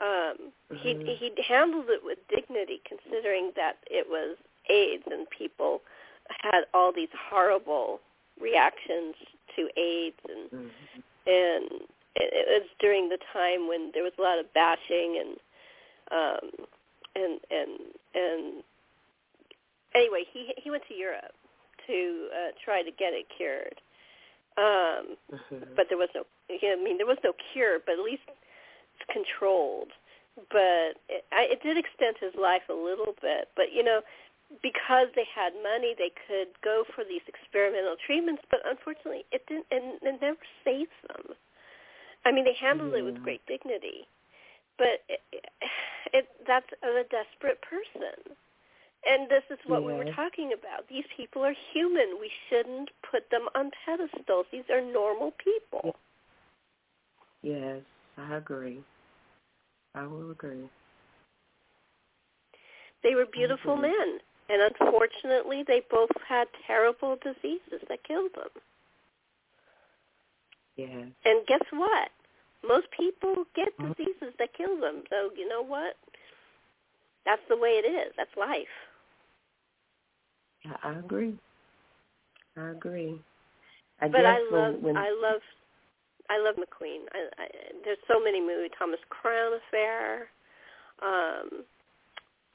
[0.00, 0.76] Um, mm-hmm.
[0.76, 4.36] he he handled it with dignity, considering that it was
[4.68, 5.80] AIDS and people
[6.42, 8.00] had all these horrible
[8.40, 9.14] reactions
[9.56, 11.00] to AIDS and mm-hmm.
[11.26, 11.64] and
[12.16, 15.36] it, it was during the time when there was a lot of bashing and
[16.12, 16.66] um
[17.14, 17.70] and and
[18.14, 18.64] and
[19.96, 21.34] anyway, he he went to Europe
[21.86, 23.80] to uh, try to get it cured.
[24.58, 25.76] Um, Mhm.
[25.76, 26.24] but there was no.
[26.50, 28.28] I mean, there was no cure, but at least
[29.10, 29.92] controlled.
[30.50, 33.48] But it, I, it did extend his life a little bit.
[33.56, 34.00] But you know,
[34.62, 38.42] because they had money, they could go for these experimental treatments.
[38.50, 39.66] But unfortunately, it didn't.
[39.70, 41.36] And it never saved them.
[42.24, 43.22] I mean, they handled it with mm.
[43.22, 44.08] great dignity,
[44.78, 45.22] but it,
[46.12, 48.34] it that's a desperate person.
[49.06, 50.88] And this is what we were talking about.
[50.88, 52.18] These people are human.
[52.20, 54.46] We shouldn't put them on pedestals.
[54.50, 55.94] These are normal people.
[57.42, 57.82] Yes,
[58.18, 58.82] I agree.
[59.96, 60.68] I will agree.
[63.02, 63.90] They were beautiful agree.
[63.90, 64.18] men.
[64.48, 68.50] And unfortunately, they both had terrible diseases that killed them.
[70.76, 71.08] Yes.
[71.24, 72.10] And guess what?
[72.66, 73.96] Most people get Mhm.
[73.96, 75.02] diseases that kill them.
[75.10, 75.96] So you know what?
[77.24, 78.12] That's the way it is.
[78.16, 78.68] That's life.
[80.64, 81.36] I, I agree.
[82.56, 83.20] I agree.
[84.00, 85.40] I but I when, love when I love
[86.30, 87.06] I love McQueen.
[87.12, 87.46] I, I
[87.84, 88.70] there's so many movies.
[88.78, 90.28] Thomas Crown Affair.
[91.02, 91.64] Um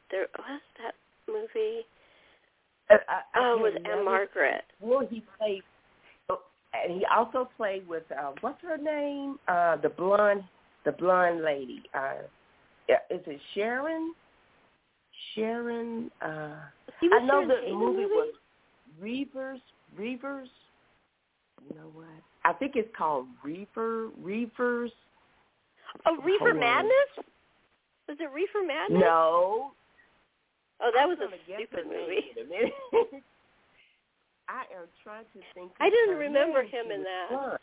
[0.10, 0.96] there what's that
[1.28, 1.86] movie?
[2.90, 4.04] I, I, I Oh, with Anne.
[4.04, 4.64] Margaret.
[4.82, 5.62] Well, he played,
[6.30, 6.42] oh,
[6.74, 9.40] and he also played with uh, what's her name?
[9.48, 10.44] Uh, the blonde,
[10.86, 11.84] the blonde lady.
[11.94, 12.24] Uh,
[13.10, 14.14] is it Sharon?
[15.36, 16.12] Sharon.
[16.22, 16.56] Uh,
[17.02, 18.06] I know the movie movie?
[18.06, 18.34] was
[19.00, 19.60] Reivers.
[19.98, 20.50] Reivers.
[21.68, 22.08] You know what?
[22.44, 24.10] I think it's called Reiver.
[24.22, 24.92] Reivers.
[26.06, 26.60] Oh, Reefer Hold on.
[26.60, 27.26] Madness?
[28.08, 29.02] Was it Reefer Madness?
[29.02, 29.72] No.
[30.82, 32.32] Oh, that I'm was a stupid movie.
[34.50, 35.72] I am trying to think.
[35.80, 37.30] I didn't remember him in that.
[37.30, 37.58] blonde.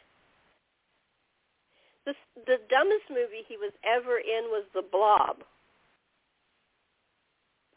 [2.07, 2.15] The
[2.47, 5.39] the dumbest movie he was ever in was The Blob.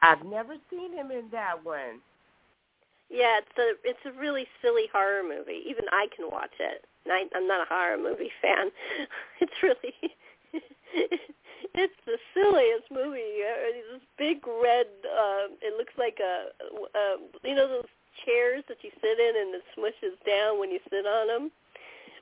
[0.01, 1.99] I've never seen him in that one.
[3.11, 5.61] Yeah, it's a it's a really silly horror movie.
[5.67, 6.85] Even I can watch it.
[7.07, 8.71] I, I'm not a horror movie fan.
[9.41, 9.93] It's really
[11.75, 13.43] it's the silliest movie.
[13.43, 14.87] This big red.
[15.03, 16.55] Uh, it looks like a
[16.95, 17.91] uh, you know those
[18.25, 21.51] chairs that you sit in and it smushes down when you sit on them.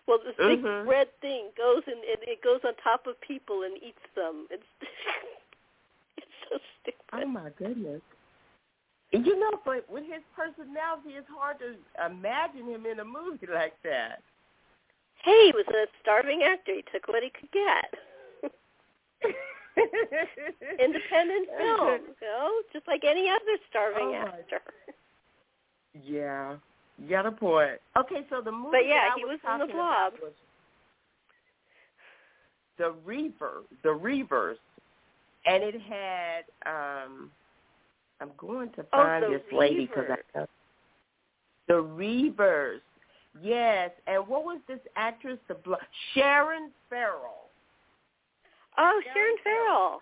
[0.08, 0.88] Well, this big Mhm.
[0.88, 4.48] red thing goes and it, it goes on top of people and eats them.
[4.50, 4.66] It's
[6.18, 7.00] it's so stupid.
[7.14, 8.02] Oh my goodness.
[9.12, 13.74] You know, but with his personality, it's hard to imagine him in a movie like
[13.84, 14.22] that.
[15.24, 16.74] Hey, he was a starving actor.
[16.76, 17.94] He took what he could get.
[20.80, 24.62] Independent film, you know, just like any other starving Oh, actor.
[26.06, 26.56] Yeah,
[26.98, 27.80] you got a point.
[27.98, 30.14] Okay, so the movie But yeah, he was, was in The Blob.
[32.78, 34.58] the Reiver, the Reivers,
[35.46, 36.44] and it had.
[36.66, 37.32] um
[38.22, 40.48] I'm going to Oh, find The this lady because I know
[41.68, 42.82] the Reivers.
[43.42, 45.38] Yes, and what was this actress?
[45.48, 45.76] The bl-
[46.14, 47.50] Sharon Farrell.
[48.78, 50.02] Oh, Sharon Sharon Farrell.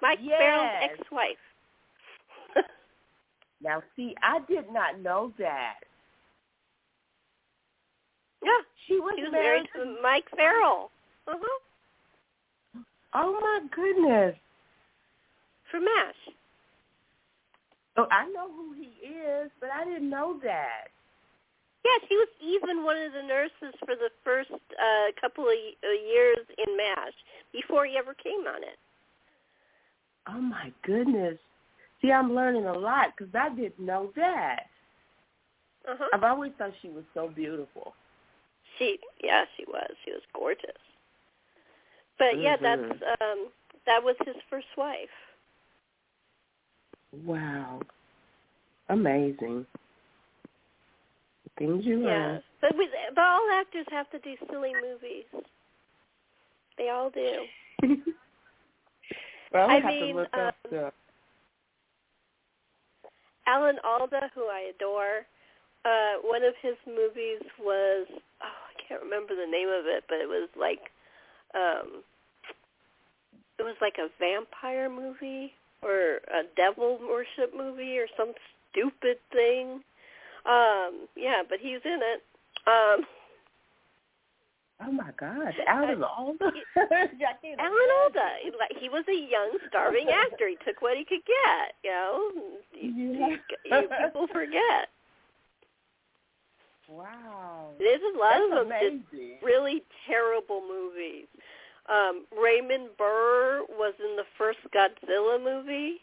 [0.00, 0.38] Mike Yes.
[0.38, 1.36] Farrell's ex-wife.
[3.60, 5.80] Now, see, I did not know that.
[8.44, 8.50] yeah,
[8.86, 10.92] She was, he was married to Mike Farrell.
[11.26, 11.58] Uh-huh.
[13.14, 14.36] Oh my goodness!
[15.70, 16.34] For MASH.
[17.98, 20.86] Oh, I know who he is, but I didn't know that.
[21.84, 25.88] Yeah, she was even one of the nurses for the first uh, couple of uh,
[26.06, 27.14] years in MASH
[27.52, 28.78] before he ever came on it.
[30.28, 31.38] Oh my goodness!
[32.00, 34.66] See, I'm learning a lot because I didn't know that.
[35.88, 36.08] Uh-huh.
[36.12, 37.94] I've always thought she was so beautiful.
[38.78, 39.90] She, yeah, she was.
[40.04, 40.70] She was gorgeous.
[42.18, 42.62] But yeah, Mhm.
[42.62, 43.50] that's um,
[43.86, 45.08] that was his first wife.
[47.24, 47.80] Wow,
[48.88, 49.66] amazing.
[51.58, 52.42] Things you Yeah, learn.
[52.60, 55.24] but with but all actors have to do silly movies.
[56.76, 57.32] They all do.
[59.52, 60.92] well, I, I have mean, to look up um, the.
[63.46, 65.24] Alan Alda, who I adore,
[65.84, 70.18] uh, one of his movies was oh, I can't remember the name of it, but
[70.18, 70.80] it was like
[71.54, 72.02] um
[73.58, 78.32] it was like a vampire movie or a devil worship movie or some
[78.70, 79.80] stupid thing.
[80.46, 82.22] Um, yeah, but he's in it.
[82.66, 83.06] Um
[84.80, 86.52] Oh my gosh, Alan Alda.
[86.76, 88.28] Alan Alda,
[88.60, 90.48] like he was a young starving actor.
[90.48, 92.30] He took what he could get, you know.
[92.72, 93.36] Yeah.
[93.80, 94.88] you- people forget.
[96.88, 97.70] Wow.
[97.78, 99.38] There's a lot That's of them amazing.
[99.42, 101.26] really terrible movies.
[101.90, 105.98] Um, Raymond Burr was in the first Godzilla movie.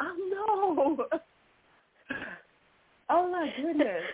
[0.00, 1.20] Oh no!
[3.12, 4.04] Oh my goodness!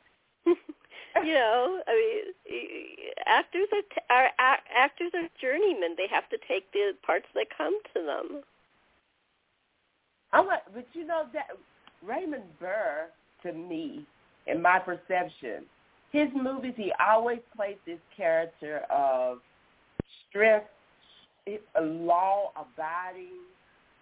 [0.44, 4.28] you know, I mean, actors are, t- are
[4.74, 5.94] actors are journeymen.
[5.96, 8.42] They have to take the parts that come to them.
[10.32, 11.46] I'm like, but you know that
[12.04, 13.08] Raymond Burr,
[13.44, 14.04] to me,
[14.46, 15.64] in my perception,
[16.12, 19.38] his movies he always plays this character of
[20.30, 20.66] strength,
[21.46, 23.42] a law-abiding,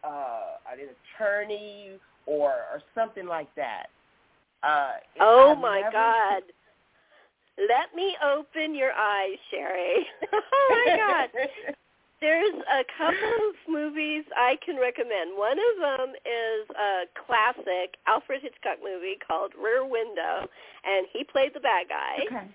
[0.04, 0.78] uh, an
[1.16, 3.86] attorney, or or something like that.
[4.62, 6.42] Uh, oh I've my never, God!
[7.58, 10.06] Let me open your eyes, Sherry.
[10.32, 11.74] oh my God!
[12.20, 15.38] There's a couple of movies I can recommend.
[15.38, 20.48] One of them is a classic Alfred Hitchcock movie called Rear Window,
[20.84, 22.26] and he played the bad guy.
[22.26, 22.46] Okay.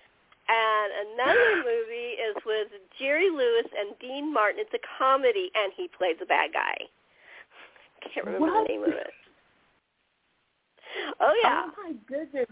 [0.48, 4.60] And another movie is with Jerry Lewis and Dean Martin.
[4.60, 6.76] It's a comedy, and he played the bad guy.
[8.12, 8.68] Can't remember what?
[8.68, 9.12] the name of it.
[11.20, 11.64] Oh, oh yeah.
[11.66, 12.46] Oh my goodness.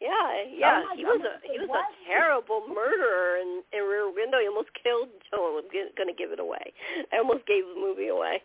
[0.00, 0.82] Yeah, oh yeah.
[0.84, 1.86] Oh, he was a he was what?
[1.86, 4.38] a terrible murderer in, in Rear Window.
[4.42, 5.08] He almost killed.
[5.32, 6.74] Oh, I'm going to give it away.
[7.12, 8.42] I almost gave the movie away.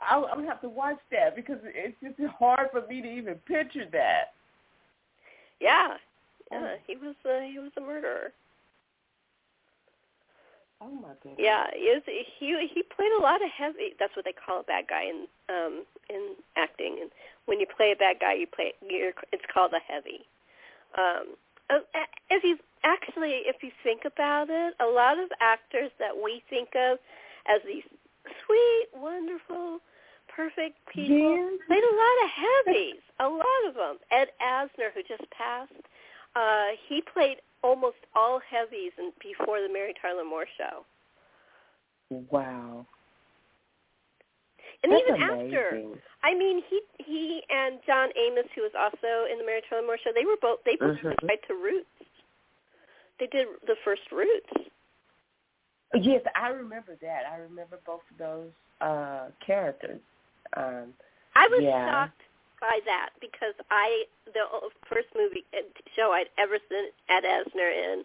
[0.00, 3.34] I'll, I'm gonna have to watch that because it's just hard for me to even
[3.46, 4.32] picture that.
[5.60, 5.96] Yeah,
[6.50, 6.74] yeah.
[6.86, 8.32] He was uh, he was a murderer.
[10.82, 11.36] Oh my goodness.
[11.38, 13.92] Yeah, he was, he he played a lot of heavy.
[13.98, 16.98] That's what they call a bad guy in um in acting.
[17.02, 17.10] And
[17.46, 20.26] when you play a bad guy, you play you're it's called a heavy.
[20.96, 21.36] Um,
[22.30, 26.70] if you actually if you think about it, a lot of actors that we think
[26.74, 26.98] of
[27.46, 27.84] as these
[28.46, 29.80] sweet, wonderful,
[30.34, 31.60] perfect people Yes.
[31.66, 33.02] played a lot of heavies.
[33.20, 33.98] a lot of them.
[34.10, 35.72] Ed Asner, who just passed,
[36.34, 40.86] uh, he played almost all heavies in, before the Mary Tyler Moore show.
[42.08, 42.86] Wow.
[44.82, 45.54] And That's even amazing.
[45.54, 45.80] after,
[46.22, 49.98] I mean, he he and John Amos, who was also in the Mary Tyler Moore
[50.02, 51.18] show, they were both they both Mhm.
[51.20, 51.88] tried to Roots.
[53.18, 54.50] They did the first Roots.
[55.94, 57.26] Yes, I remember that.
[57.26, 60.00] I remember both of those uh characters.
[60.56, 60.94] Um
[61.34, 61.86] I was Yeah.
[61.86, 62.22] shocked
[62.60, 64.44] by that because I the
[64.88, 65.62] first movie uh,
[65.96, 68.04] show I'd ever seen Ed Asner in.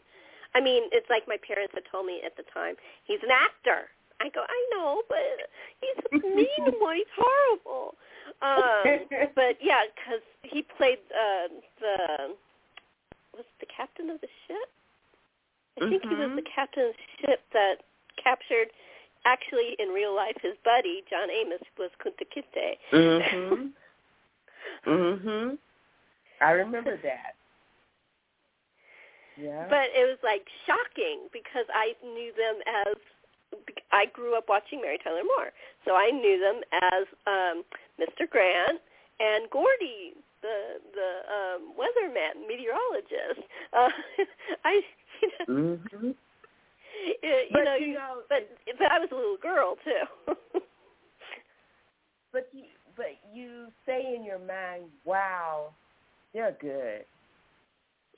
[0.56, 2.76] I mean, it's like my parents had told me at the time.
[3.04, 3.90] He's an actor.
[4.22, 5.20] I go, I know, but
[5.82, 6.96] he's a mean one.
[6.96, 7.96] He's horrible.
[8.42, 9.04] Um,
[9.36, 11.48] but yeah, because he played uh,
[11.82, 12.36] the
[13.36, 14.70] was the captain of the ship.
[15.78, 16.36] I think he was Mhm.
[16.38, 17.84] the captain of the ship that
[18.16, 18.72] captured.
[19.26, 22.78] Actually, in real life, his buddy John Amos was Kunta Kinte.
[22.94, 23.72] Mhm.
[24.86, 25.58] mhm.
[26.42, 27.36] I remember that.
[29.38, 29.68] Yeah.
[29.70, 32.96] But it was like shocking because I knew them as
[33.92, 35.52] I grew up watching Mary Tyler Moore,
[35.86, 37.64] so I knew them as um,
[38.00, 38.30] Mr.
[38.30, 38.80] Grant
[39.20, 43.48] and Gordy, the the um, weatherman, meteorologist.
[43.74, 43.90] Uh,
[44.66, 44.82] I,
[45.22, 46.16] you know, mhm.
[47.24, 50.34] you But know, you know, but but I was a little girl too.
[52.34, 52.64] but you
[52.96, 55.74] but you say in your mind, "Wow,
[56.34, 57.06] they're good."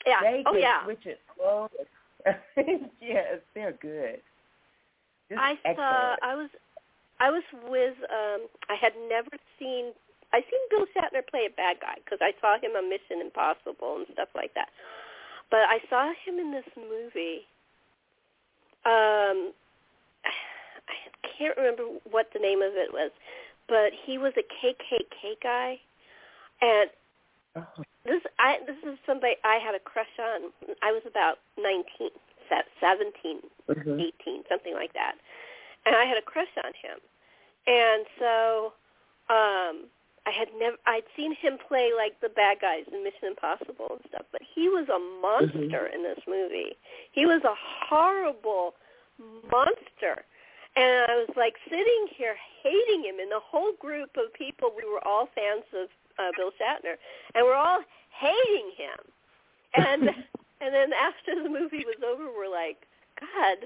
[0.06, 0.21] yeah.
[0.21, 0.84] They oh can yeah.
[0.84, 1.69] switch it clothes.
[3.02, 4.21] yes, they're good.
[5.30, 6.15] Just I saw.
[6.21, 6.50] I was.
[7.19, 7.95] I was with.
[8.10, 9.91] um I had never seen.
[10.34, 13.97] I seen Bill Shatner play a bad guy because I saw him on Mission Impossible
[13.97, 14.69] and stuff like that.
[15.50, 17.47] But I saw him in this movie.
[18.88, 19.52] Um,
[20.88, 23.12] I can't remember what the name of it was,
[23.67, 25.80] but he was a KKK guy,
[26.62, 26.89] and
[27.58, 30.52] Oh, this I this is somebody I had a crush on.
[30.83, 32.13] I was about nineteen,
[32.50, 34.00] se- seventeen, mhm.
[34.21, 35.15] 18, something like that.
[35.85, 37.00] And I had a crush on him.
[37.65, 38.73] And so
[39.29, 39.75] um
[40.28, 44.04] I had never I'd seen him play like the bad guys in Mission Impossible and
[44.10, 46.75] stuff, but he was a monster in this movie.
[47.13, 47.56] He was a
[47.88, 48.75] horrible
[49.50, 50.28] monster.
[50.75, 54.84] And I was like sitting here hating him and the whole group of people we
[54.84, 55.88] were all fans of
[56.19, 57.00] uh, Bill Shatner
[57.34, 57.80] and we're all
[58.12, 59.00] hating him.
[59.75, 60.02] And
[60.62, 62.84] and then after the movie was over we're like,
[63.15, 63.63] God,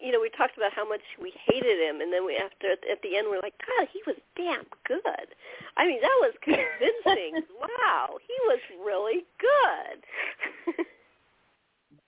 [0.00, 3.02] you know, we talked about how much we hated him, and then we after at
[3.02, 5.28] the end we're like, God, he was damn good.
[5.76, 7.42] I mean, that was convincing.
[7.60, 10.86] wow, he was really good.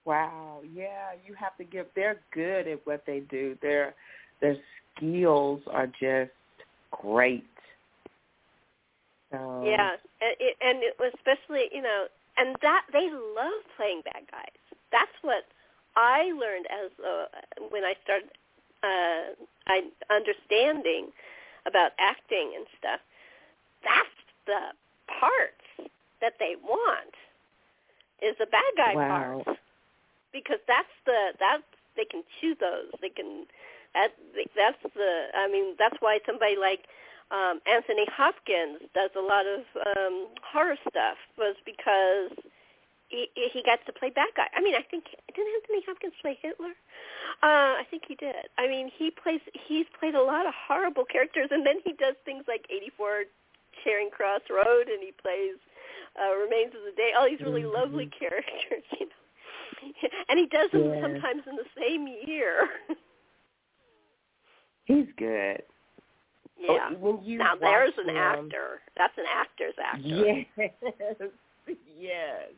[0.05, 0.61] Wow.
[0.73, 1.87] Yeah, you have to give.
[1.97, 3.57] They're good at what they do.
[3.63, 3.95] Their
[4.41, 4.57] their
[4.97, 6.31] skills are just
[6.91, 7.47] great.
[9.33, 12.05] So, yeah, and it, and it was especially you know,
[12.37, 14.61] and that they love playing bad guys.
[14.93, 15.45] That's what
[15.97, 17.27] I learned as uh,
[17.71, 18.29] when I started
[18.83, 19.35] uh,
[19.67, 21.09] I, understanding
[21.67, 23.01] about acting and stuff,
[23.83, 24.75] that's the
[25.09, 25.91] parts
[26.21, 27.15] that they want
[28.23, 29.43] is the bad guy wow.
[29.45, 29.61] parts
[30.33, 31.63] because that's the that's
[31.97, 33.47] they can chew those they can
[33.95, 34.11] that
[34.57, 36.87] that's the I mean that's why somebody like
[37.31, 39.61] um Anthony Hopkins does a lot of
[39.97, 42.33] um horror stuff was because
[43.15, 44.49] he he got to play bad guy.
[44.57, 45.05] I mean, I think
[45.35, 46.75] didn't Anthony Hopkins play Hitler?
[47.43, 48.49] Uh, I think he did.
[48.59, 52.15] I mean, he plays he's played a lot of horrible characters, and then he does
[52.25, 53.25] things like 84
[53.83, 55.59] Charing Cross Road, and he plays
[56.19, 57.11] uh, Remains of the Day.
[57.17, 57.75] All these really mm-hmm.
[57.75, 59.21] lovely characters, you know.
[60.29, 61.03] and he does them yeah.
[61.03, 62.69] sometimes in the same year.
[64.85, 65.63] He's good.
[66.59, 66.91] Yeah.
[66.91, 68.81] Oh, when you now there's an him, actor.
[68.97, 70.07] That's an actor's actor.
[70.07, 70.47] Yes.
[71.99, 72.49] yes.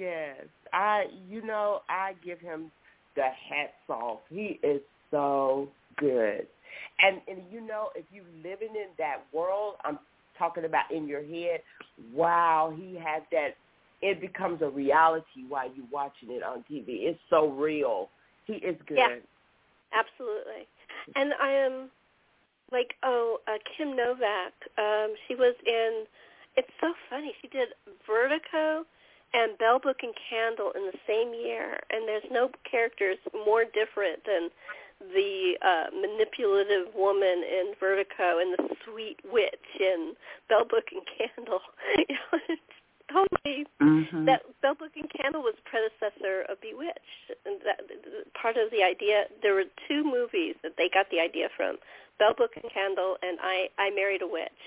[0.00, 0.46] Yes.
[0.72, 2.70] I you know, I give him
[3.16, 4.20] the hats off.
[4.30, 4.80] He is
[5.10, 6.46] so good.
[7.00, 9.98] And and you know, if you living in that world, I'm
[10.38, 11.60] talking about in your head,
[12.14, 13.56] wow, he has that
[14.00, 17.04] it becomes a reality while you're watching it on TV.
[17.04, 18.08] It's so real.
[18.46, 18.96] He is good.
[18.98, 19.16] Yeah.
[19.92, 20.66] Absolutely.
[21.16, 21.90] And I am
[22.72, 26.06] like, oh, uh, Kim Novak, um, she was in
[26.56, 27.32] it's so funny.
[27.42, 27.68] She did
[28.06, 28.84] Vertigo
[29.32, 34.24] and Bell Book and Candle in the same year, and there's no characters more different
[34.26, 34.50] than
[35.00, 40.12] the uh, manipulative woman in Vertigo and the sweet witch in
[40.48, 41.60] Bell Book and Candle.
[41.96, 42.62] you know, it's
[43.08, 44.24] totally mm-hmm.
[44.26, 47.80] that Bell Book and Candle was predecessor of Bewitched, and that
[48.34, 49.24] part of the idea.
[49.42, 51.76] There were two movies that they got the idea from:
[52.18, 54.62] Bell Book and Candle and I I Married a Witch,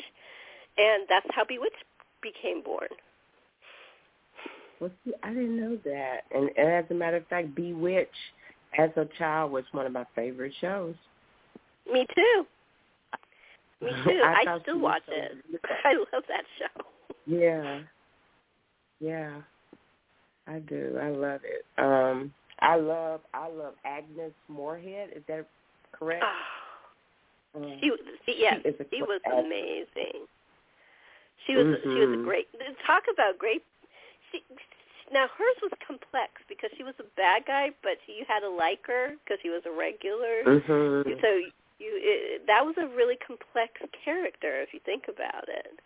[0.78, 1.86] and that's how Bewitched
[2.22, 2.90] became born.
[4.80, 6.22] Well, see, I didn't know that.
[6.34, 8.10] And, and as a matter of fact, Bewitched
[8.78, 10.96] as a child was one of my favorite shows.
[11.92, 12.46] Me too.
[13.82, 14.22] Me too.
[14.24, 15.32] I, I still watch so it.
[15.48, 15.70] Beautiful.
[15.86, 16.84] I love that show.
[17.26, 17.80] Yeah.
[19.00, 19.42] Yeah.
[20.48, 20.98] I do.
[21.02, 21.66] I love it.
[21.78, 25.10] Um I love I love Agnes Moorehead.
[25.16, 25.48] Is that
[25.92, 26.24] correct?
[26.26, 27.60] Oh.
[27.60, 27.92] Um, she,
[28.26, 30.26] she yes, she, she was amazing.
[31.46, 31.84] She was mm-hmm.
[31.84, 32.24] she was a Mm-hmm.
[32.26, 32.48] great
[32.88, 33.64] talk about great
[34.34, 34.44] she
[35.14, 38.82] now hers was complex because she was a bad guy, but you had to like
[38.88, 40.42] her because he was a regular.
[40.44, 41.22] Mm-hmm.
[41.22, 41.30] So
[41.78, 43.74] you it, that was a really complex
[44.04, 45.80] character if you think about it.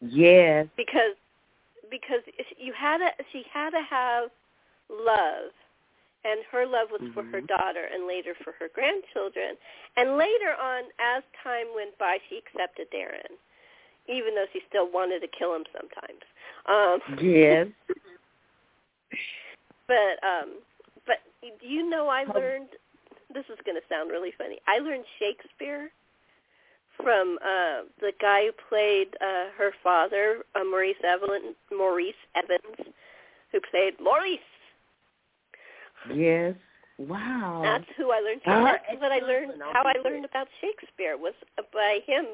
[0.00, 0.66] Yes.
[0.76, 1.14] Because
[1.90, 2.20] because
[2.58, 4.30] you had to she had to have
[4.90, 5.54] love
[6.24, 7.14] and her love was mm-hmm.
[7.14, 9.56] for her daughter and later for her grandchildren
[9.96, 13.38] and later on as time went by she accepted Darren
[14.08, 16.22] even though she still wanted to kill him sometimes
[16.68, 17.66] um yes
[19.88, 20.60] but um
[21.06, 22.68] but do you know I learned
[23.32, 24.58] this is going to sound really funny.
[24.66, 25.90] I learned Shakespeare
[26.96, 32.92] from uh the guy who played uh her father, uh, Maurice Evelyn Maurice Evans,
[33.52, 34.38] who played Maurice.
[36.14, 36.54] Yes.
[36.98, 37.60] Wow.
[37.62, 38.42] That's who I learned.
[38.46, 39.52] Ah, that's what I learned.
[39.72, 41.32] How I learned about Shakespeare was
[41.72, 42.26] by him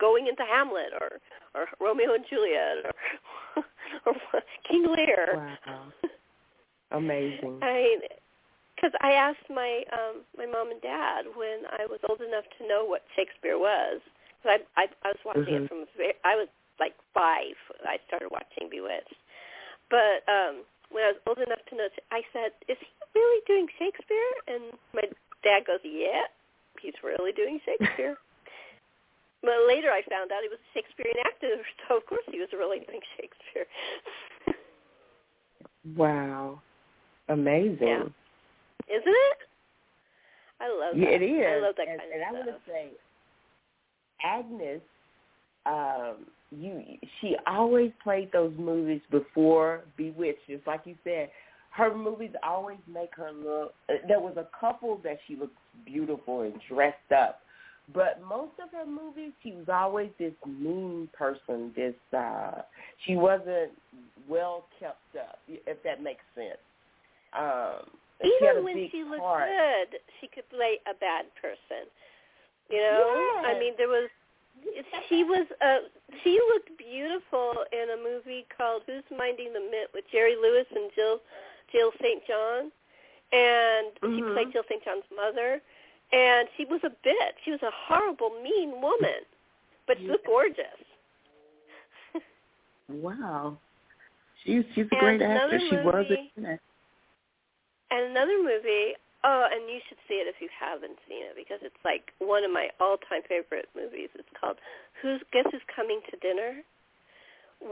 [0.00, 1.20] going into Hamlet or
[1.54, 3.64] or Romeo and Juliet or,
[4.06, 5.56] or King Lear.
[5.66, 5.92] Wow.
[6.92, 7.60] Amazing.
[7.62, 7.98] I
[8.74, 12.66] because I asked my um my mom and dad when I was old enough to
[12.66, 14.00] know what Shakespeare was.
[14.42, 15.64] Cause I, I I was watching mm-hmm.
[15.64, 15.84] it from
[16.24, 16.48] I was
[16.80, 17.54] like five.
[17.84, 19.14] I started watching Bewitched,
[19.90, 23.68] but um when I was old enough to know, I said, "Is he really doing
[23.78, 25.02] Shakespeare?" And my
[25.44, 26.26] dad goes, "Yeah,
[26.80, 28.18] he's really doing Shakespeare."
[29.42, 31.56] But later I found out he was a Shakespearean actor,
[31.88, 33.66] so of course he was a really doing Shakespeare.
[35.96, 36.60] wow,
[37.28, 37.78] amazing.
[37.80, 38.02] Yeah.
[38.90, 39.38] Isn't it?
[40.60, 41.22] I love yeah, that.
[41.22, 41.46] it is.
[41.46, 42.46] I love that and, kind and of I stuff.
[42.46, 42.90] want to say,
[44.22, 44.80] Agnes,
[45.66, 46.82] um, you
[47.20, 50.40] she always played those movies before Bewitched.
[50.48, 51.30] Just like you said,
[51.70, 53.72] her movies always make her look.
[53.88, 57.40] uh, There was a couple that she looked beautiful and dressed up,
[57.94, 61.72] but most of her movies, she was always this mean person.
[61.74, 62.62] This uh
[63.06, 63.72] she wasn't
[64.28, 66.60] well kept up, if that makes sense.
[67.32, 67.86] Um,
[68.22, 71.88] she Even when big she looked good, she could play a bad person.
[72.68, 74.08] You know, I mean, there was
[75.08, 75.88] she was uh
[76.22, 80.90] she looked beautiful in a movie called Who's Minding the Mint with Jerry Lewis and
[80.94, 81.20] Jill
[81.72, 82.22] Jill St.
[82.26, 82.70] John,
[83.32, 84.34] and she Mhm.
[84.34, 84.84] played Jill St.
[84.84, 85.62] John's mother,
[86.12, 87.36] and she was a bitch.
[87.44, 89.24] She was a horrible, mean woman,
[89.86, 90.64] but she was gorgeous.
[92.88, 93.56] Wow.
[94.42, 95.62] She's she's a great actress.
[95.70, 96.58] She was a
[97.92, 101.60] And another movie Oh, and you should see it if you haven't seen it because
[101.60, 104.08] it's like one of my all-time favorite movies.
[104.16, 104.56] It's called
[105.02, 106.64] Who's Guess Who's Coming to Dinner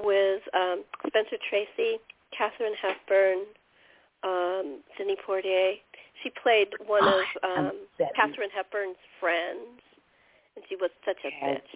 [0.05, 1.97] with um, Spencer Tracy,
[2.37, 3.49] Katharine Hepburn,
[4.29, 5.81] um, Sidney Poitier.
[6.23, 7.73] She played one oh, of um,
[8.17, 9.81] Katharine Hepburn's friends,
[10.57, 11.61] and she was such a yes.
[11.61, 11.73] bitch.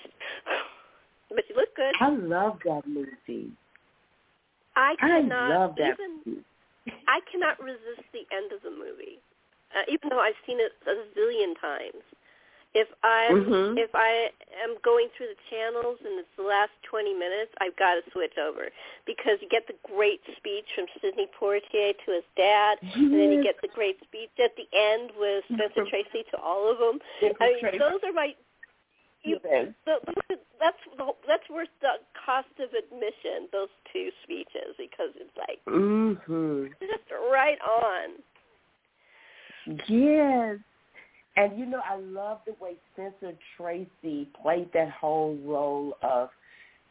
[1.34, 1.94] but she looked good.
[2.00, 3.52] I love that movie.
[4.74, 6.20] I cannot I love that even.
[6.26, 6.44] Movie.
[7.06, 9.22] I cannot resist the end of the movie,
[9.76, 12.02] uh, even though I've seen it a zillion times.
[12.74, 13.76] If I mm-hmm.
[13.76, 14.32] if I
[14.64, 18.40] am going through the channels and it's the last 20 minutes, I've got to switch
[18.40, 18.72] over
[19.04, 22.96] because you get the great speech from Sidney Poitier to his dad, yes.
[22.96, 26.64] and then you get the great speech at the end with Spencer Tracy to all
[26.64, 26.96] of them.
[27.40, 28.32] I mean, those are my
[29.24, 29.74] you, the,
[30.58, 30.82] that's
[31.28, 33.48] that's worth the cost of admission.
[33.52, 36.66] Those two speeches because it's like mm-hmm.
[36.80, 38.16] just right on.
[39.88, 40.58] Yes,
[41.36, 46.28] and you know, I love the way Spencer Tracy played that whole role of,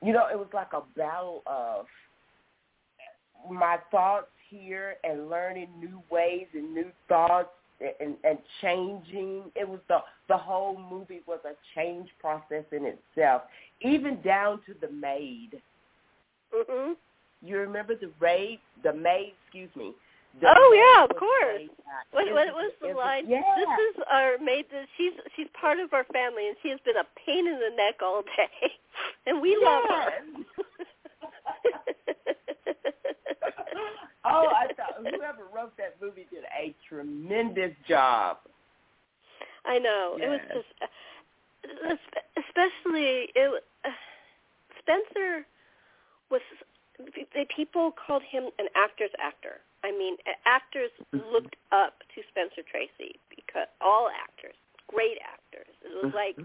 [0.04, 1.86] you know, it was like a battle of
[3.52, 7.50] my thoughts here and learning new ways and new thoughts
[8.00, 9.44] and, and changing.
[9.56, 13.44] It was the the whole movie was a change process in itself,
[13.82, 15.62] even down to the maid.
[16.54, 16.96] Mhm.
[17.44, 18.60] You remember the maid?
[18.84, 19.94] The maid, excuse me
[20.44, 21.70] oh yeah, of course.
[22.12, 23.28] What, what was the line?
[23.28, 23.42] Yeah.
[23.58, 24.66] This is our maid.
[24.98, 28.02] She's she's part of our family, and she has been a pain in the neck
[28.02, 28.72] all day,
[29.28, 29.62] and we yes.
[29.64, 30.12] love her.
[34.26, 38.38] oh, I thought whoever wrote that movie did a tremendous job.
[39.66, 40.26] I know yes.
[40.26, 41.96] it was just, uh,
[42.48, 43.64] especially it.
[43.86, 43.90] Uh,
[44.80, 45.46] Spencer
[46.30, 46.42] was.
[47.34, 51.26] The people called him an actor's actor I mean, actors mm-hmm.
[51.32, 54.56] looked up to Spencer Tracy because all actors,
[54.88, 55.74] great actors.
[55.82, 56.38] It was like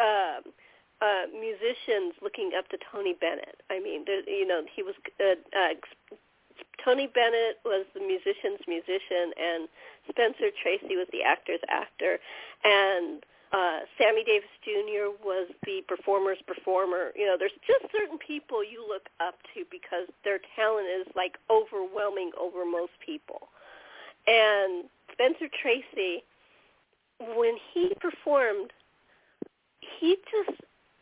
[0.00, 0.52] um,
[1.00, 3.62] uh, musicians looking up to Tony Bennett.
[3.70, 5.74] I mean, there, you know, he was uh, uh,
[6.84, 9.68] Tony Bennett was the musician's musician, and
[10.08, 12.18] Spencer Tracy was the actor's actor,
[12.64, 15.12] and uh, Sammy Davis Jr.
[15.22, 17.12] was the performer's performer.
[17.14, 21.36] You know, there's just certain people you look up to because their talent is like
[21.50, 23.48] overwhelming over most people.
[24.26, 26.24] And Spencer Tracy,
[27.36, 28.72] when he performed,
[30.00, 30.58] he just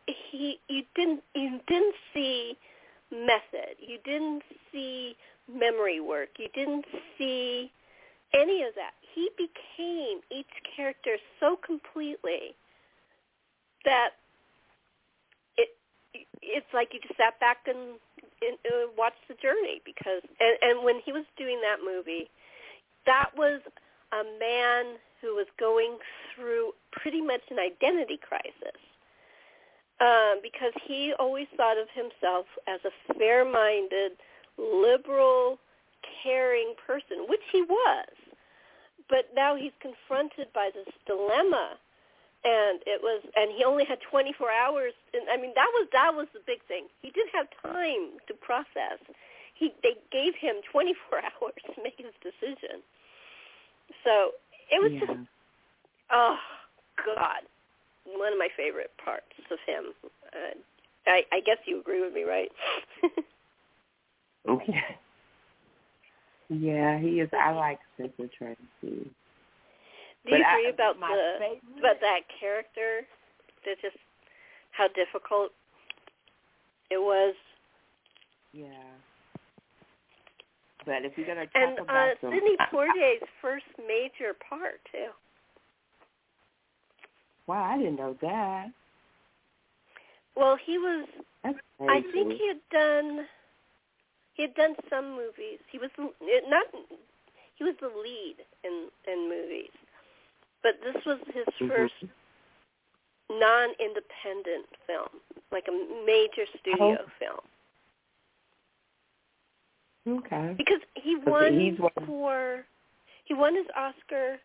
[0.07, 2.57] he you didn't you didn't see
[3.13, 3.77] method.
[3.79, 4.43] You didn't
[4.73, 5.17] see
[5.53, 6.31] memory work.
[6.39, 6.85] You didn't
[7.17, 7.71] see
[8.35, 8.93] any of that.
[9.15, 12.55] He became each character so completely
[13.85, 14.11] that
[15.57, 15.69] it
[16.43, 17.99] it's like you just sat back and,
[18.43, 22.31] and uh, watched the journey because and, and when he was doing that movie,
[23.07, 23.61] that was
[24.13, 25.99] a man who was going
[26.35, 28.79] through pretty much an identity crisis.
[30.01, 34.13] Um, because he always thought of himself as a fair-minded,
[34.57, 35.59] liberal,
[36.23, 38.09] caring person, which he was.
[39.11, 41.77] But now he's confronted by this dilemma
[42.45, 46.15] and it was and he only had 24 hours and I mean that was that
[46.15, 46.87] was the big thing.
[47.03, 49.03] He didn't have time to process.
[49.55, 52.81] He they gave him 24 hours to make his decision.
[54.05, 54.31] So,
[54.71, 55.01] it was yeah.
[55.01, 55.19] just
[56.13, 56.39] oh
[57.05, 57.43] god,
[58.07, 59.93] one of my favorite parts of him.
[60.33, 60.57] Uh,
[61.07, 62.51] I I guess you agree with me, right?
[64.49, 64.97] okay.
[66.51, 67.31] Yeah, he is.
[67.33, 68.59] I like Spencer Tracy.
[68.83, 69.07] Do
[70.25, 73.07] but you agree I, about my the favorite, about that character?
[73.65, 73.97] That just
[74.73, 75.53] how difficult
[76.91, 77.35] it was.
[78.53, 78.67] Yeah.
[80.85, 85.09] But if you're gonna talk and about uh, some, Sidney Poitier's first major part too.
[87.47, 88.67] Wow, I didn't know that.
[90.35, 91.07] Well, he was.
[91.45, 93.27] I think he had done.
[94.41, 95.61] He had done some movies.
[95.71, 96.65] He was not.
[97.57, 99.69] He was the lead in in movies,
[100.63, 101.69] but this was his Mhm.
[101.69, 102.05] first
[103.29, 105.21] non-independent film,
[105.51, 105.73] like a
[106.07, 107.11] major studio Oh.
[107.19, 107.45] film.
[110.09, 110.55] Okay.
[110.57, 112.65] Because he won he's one- for
[113.25, 114.41] he won his Oscar,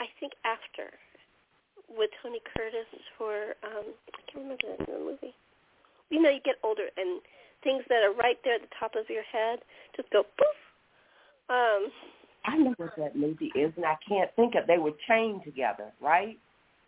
[0.00, 0.92] I think after
[1.88, 5.34] with Tony Curtis for um I can't remember the name of the movie.
[6.10, 7.22] You know, you get older and
[7.64, 9.60] things that are right there at the top of your head
[9.96, 10.60] just go poof.
[11.50, 11.90] Um
[12.44, 14.66] I know what that movie is, and I can't think of.
[14.66, 16.38] They were chained together, right?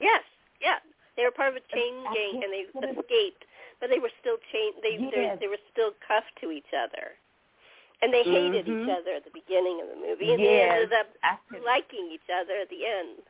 [0.01, 0.23] yes,
[0.61, 0.79] yeah.
[1.17, 3.45] They were part of a chain I gang and they escaped,
[3.81, 4.77] but they were still chained.
[4.85, 5.39] They they Yes.
[5.41, 7.17] they were still cuffed to each other.
[8.03, 8.85] And they hated Mhm.
[8.85, 11.09] each other at the beginning of the movie, and they ended up
[11.65, 13.23] liking each other at the end.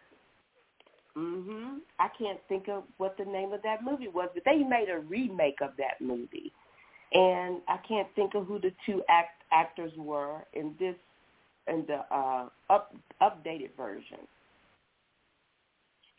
[1.17, 1.81] mhm.
[1.99, 4.99] I can't think of what the name of that movie was, but they made a
[4.99, 6.53] remake of that movie,
[7.13, 10.97] and I can't think of who the two act actors were in this
[11.69, 14.19] in the uh up updated version.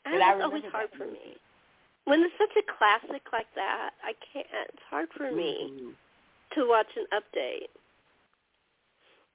[0.06, 1.36] I it's always hard for me.
[2.06, 4.48] When it's such a classic like that, I can't.
[4.70, 5.94] It's hard for me Mhm.
[6.56, 7.68] to watch an update.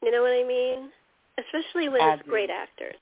[0.03, 0.91] You know what I mean?
[1.39, 2.31] Especially when I it's do.
[2.31, 2.97] great actors.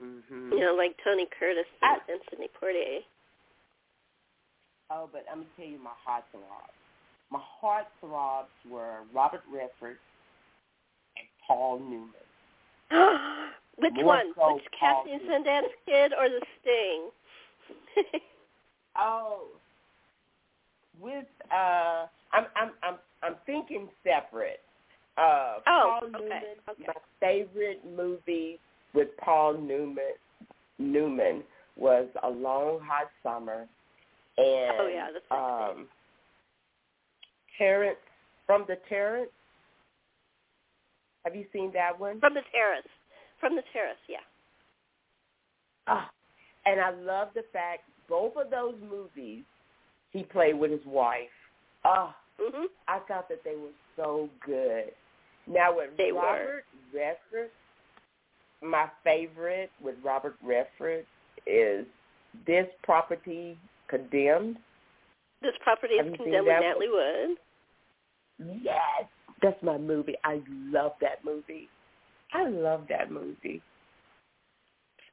[0.00, 0.52] Mhm.
[0.52, 3.04] You know, like Tony Curtis and, I- and Sidney Poitier.
[4.90, 6.72] Oh, but I'm gonna tell you my heart throbs.
[7.30, 9.96] My heart throbs were Robert Redford
[11.16, 12.10] and Paul Newman.
[13.78, 14.32] Which More one?
[14.36, 15.44] so Which Paul Newman.
[15.44, 17.10] Sundance Kid or The Sting?
[18.96, 19.46] Oh,
[21.00, 24.60] with uh, I'm I'm I'm I'm thinking separate.
[25.18, 26.42] Uh, Oh, Paul okay, Newman.
[26.70, 26.84] okay.
[26.86, 28.60] My favorite movie
[28.94, 30.14] with Paul Newman
[30.78, 31.42] Newman
[31.76, 33.66] was A Long Hot Summer,
[34.36, 35.88] and Oh, yeah, that's um,
[37.58, 37.98] Terrence
[38.46, 39.30] from the Terrence.
[41.24, 42.20] Have you seen that one?
[42.20, 42.84] From the Terrace.
[43.40, 44.18] From the Terrace, yeah.
[45.86, 46.10] Ah,
[46.66, 49.44] and I love the fact both of those movies
[50.12, 51.30] he played with his wife.
[51.84, 52.66] Ah, Mhm.
[52.88, 54.94] I thought that they were so good.
[55.46, 56.20] Now with They were.
[56.20, 57.50] Robert Redford,
[58.62, 61.06] my favorite with Robert Redford
[61.46, 61.86] is
[62.46, 63.58] this property
[63.88, 64.56] condemned.
[65.42, 67.36] This property is condemned with Natalie Wood.
[68.62, 69.04] Yes,
[69.42, 70.16] that's my movie.
[70.24, 71.68] I love that movie.
[72.32, 73.62] I love that movie.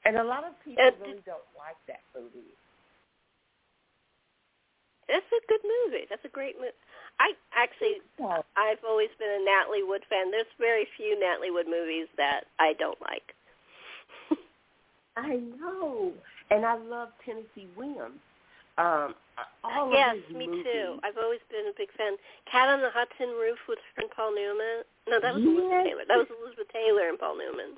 [0.06, 2.56] And a lot of people And- really don't like that movie.
[5.08, 6.06] That's a good movie.
[6.10, 6.72] That's a great movie.
[7.20, 8.02] I actually,
[8.56, 10.32] I've always been a Natalie Wood fan.
[10.32, 13.36] There's very few Natalie Wood movies that I don't like.
[15.18, 16.14] I know,
[16.50, 18.22] and I love Tennessee Williams.
[18.82, 19.14] Um,
[19.64, 20.66] all yes, me movies.
[20.66, 20.98] too.
[21.04, 22.18] I've always been a big fan.
[22.50, 24.82] Cat on the Hot Tin Roof with her and Paul Newman.
[25.08, 26.06] No, that was Elizabeth Taylor.
[26.08, 27.78] That was Elizabeth Taylor and Paul Newman.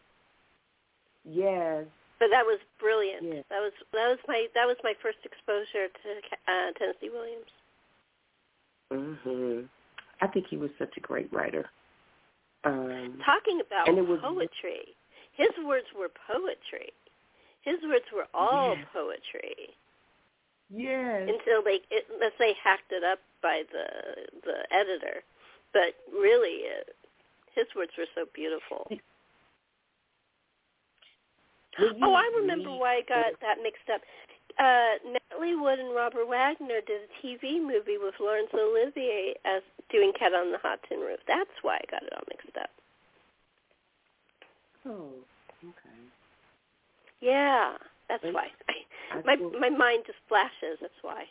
[1.26, 1.86] Yes,
[2.20, 3.24] But that was brilliant.
[3.24, 3.44] Yes.
[3.50, 6.10] That was that was my that was my first exposure to
[6.52, 7.52] uh, Tennessee Williams.
[8.92, 9.68] mhm.
[10.22, 11.70] I think he was such a great writer.
[12.64, 14.96] Um, Talking about And it was- poetry,
[15.34, 16.92] his words were poetry.
[17.62, 18.86] His words were all Yes.
[18.94, 19.76] poetry
[20.74, 23.86] yes, until they it, unless they hacked it up by the
[24.44, 25.24] the editor.
[25.74, 26.84] But really, uh,
[27.56, 28.88] his words were so beautiful.
[32.04, 34.02] Oh, I remember why I got that mixed up.
[34.60, 40.14] Uh, Natalie Wood and Robert Wagner did a TV movie with Laurence Olivier as doing
[40.18, 41.20] Cat on the Hot Tin Roof.
[41.28, 42.70] That's why I got it all mixed up.
[44.86, 45.10] Oh,
[45.64, 45.98] okay.
[47.22, 47.74] Yeah,
[48.22, 48.48] that's why.
[48.70, 50.78] I, my my mind just flashes.
[50.82, 51.24] That's why.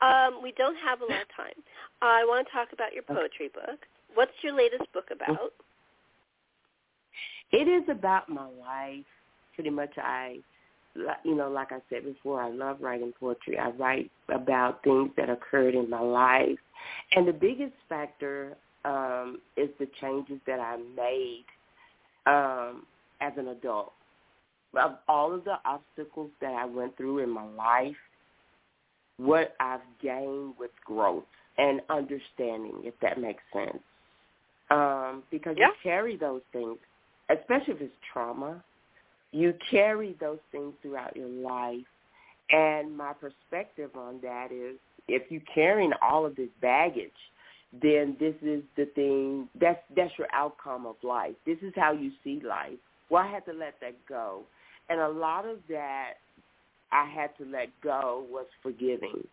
[0.02, 1.58] um, we don't have a lot of time.
[2.00, 3.78] I want to talk about your poetry book.
[4.14, 5.52] What's your latest book about?
[7.50, 9.04] It is about my life.
[9.54, 10.38] Pretty much, I,
[11.24, 13.58] you know, like I said before, I love writing poetry.
[13.58, 16.58] I write about things that occurred in my life,
[17.14, 21.44] and the biggest factor um, is the changes that I made
[22.26, 22.86] um,
[23.20, 23.92] as an adult.
[24.80, 27.96] Of all of the obstacles that I went through in my life,
[29.18, 31.24] what I've gained with growth
[31.58, 33.78] and understanding, if that makes sense.
[34.70, 35.68] Um, because Yeah.
[35.68, 36.78] you carry those things
[37.30, 38.62] especially if it's trauma,
[39.32, 41.84] you carry those things throughout your life.
[42.50, 44.76] And my perspective on that is
[45.08, 47.10] if you're carrying all of this baggage,
[47.80, 51.34] then this is the thing that's that's your outcome of life.
[51.46, 52.78] This is how you see life.
[53.08, 54.42] Well, I had to let that go.
[54.92, 56.16] And a lot of that
[56.92, 59.26] I had to let go was forgiving.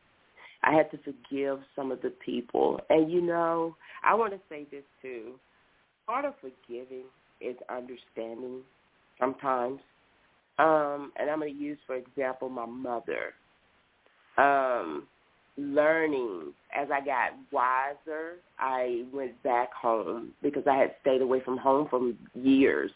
[0.64, 2.80] I had to forgive some of the people.
[2.90, 5.34] And you know, I want to say this too.
[6.06, 7.04] Part of forgiving
[7.42, 8.62] is understanding
[9.20, 9.82] sometimes.
[10.60, 13.34] Um, and I'm going to use, for example, my mother.
[14.38, 15.08] Um,
[15.58, 21.58] learning as I got wiser, I went back home because I had stayed away from
[21.58, 22.92] home for years.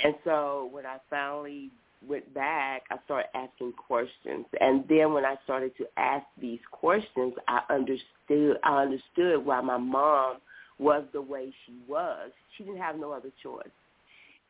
[0.00, 1.70] And so when I finally
[2.08, 4.46] went back, I started asking questions.
[4.60, 9.76] And then when I started to ask these questions, I understood I understood why my
[9.76, 10.38] mom
[10.78, 12.30] was the way she was.
[12.56, 13.66] She didn't have no other choice.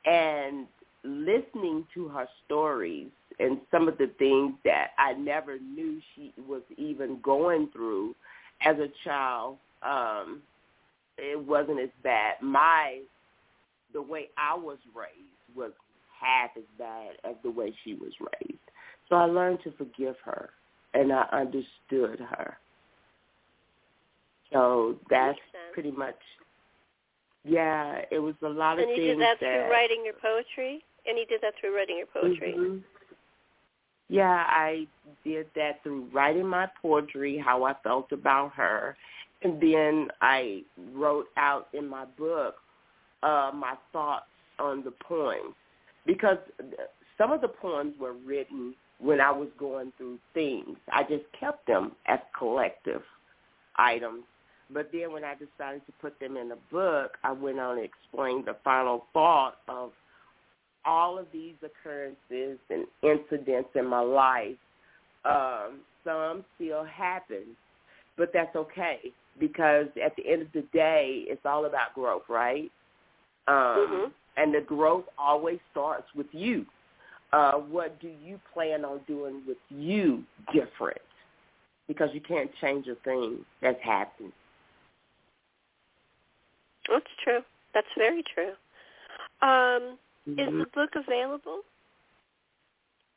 [0.05, 0.67] And
[1.05, 6.63] listening to her stories and some of the things that I never knew she was
[6.77, 8.15] even going through
[8.63, 10.41] as a child, um,
[11.19, 12.35] it wasn't as bad.
[12.43, 13.01] My
[13.93, 15.71] the way I was raised was
[16.25, 18.59] half as bad as the way she was raised.
[19.09, 20.51] So I learned to forgive her
[20.95, 22.57] and I understood her.
[24.53, 25.39] So that's
[25.75, 26.17] pretty much
[27.45, 28.97] yeah, it was a lot of things.
[28.97, 30.83] And you did that, that through writing your poetry?
[31.07, 32.55] And you did that through writing your poetry?
[32.57, 32.79] Mm-hmm.
[34.09, 34.87] Yeah, I
[35.25, 38.97] did that through writing my poetry, how I felt about her.
[39.43, 40.63] And then I
[40.95, 42.57] wrote out in my book
[43.23, 44.25] uh, my thoughts
[44.59, 45.55] on the poems.
[46.07, 46.39] Because
[47.17, 50.77] some of the poems were written when I was going through things.
[50.93, 53.03] I just kept them as collective
[53.77, 54.25] items.
[54.71, 57.85] But then when I decided to put them in a book, I went on and
[57.85, 59.91] explained the final thought of
[60.85, 64.57] all of these occurrences and incidents in my life.
[65.25, 67.57] Um, some still happen,
[68.17, 69.01] but that's okay
[69.41, 72.71] because at the end of the day, it's all about growth, right?
[73.49, 74.11] Um, mm-hmm.
[74.37, 76.67] And the growth always starts with you.
[77.33, 80.23] Uh, what do you plan on doing with you
[80.53, 81.01] different?
[81.89, 84.33] Because you can't change a thing that's happened.
[86.89, 87.41] That's true.
[87.73, 88.53] That's very true.
[89.43, 90.39] Um, mm-hmm.
[90.39, 91.61] Is the book available?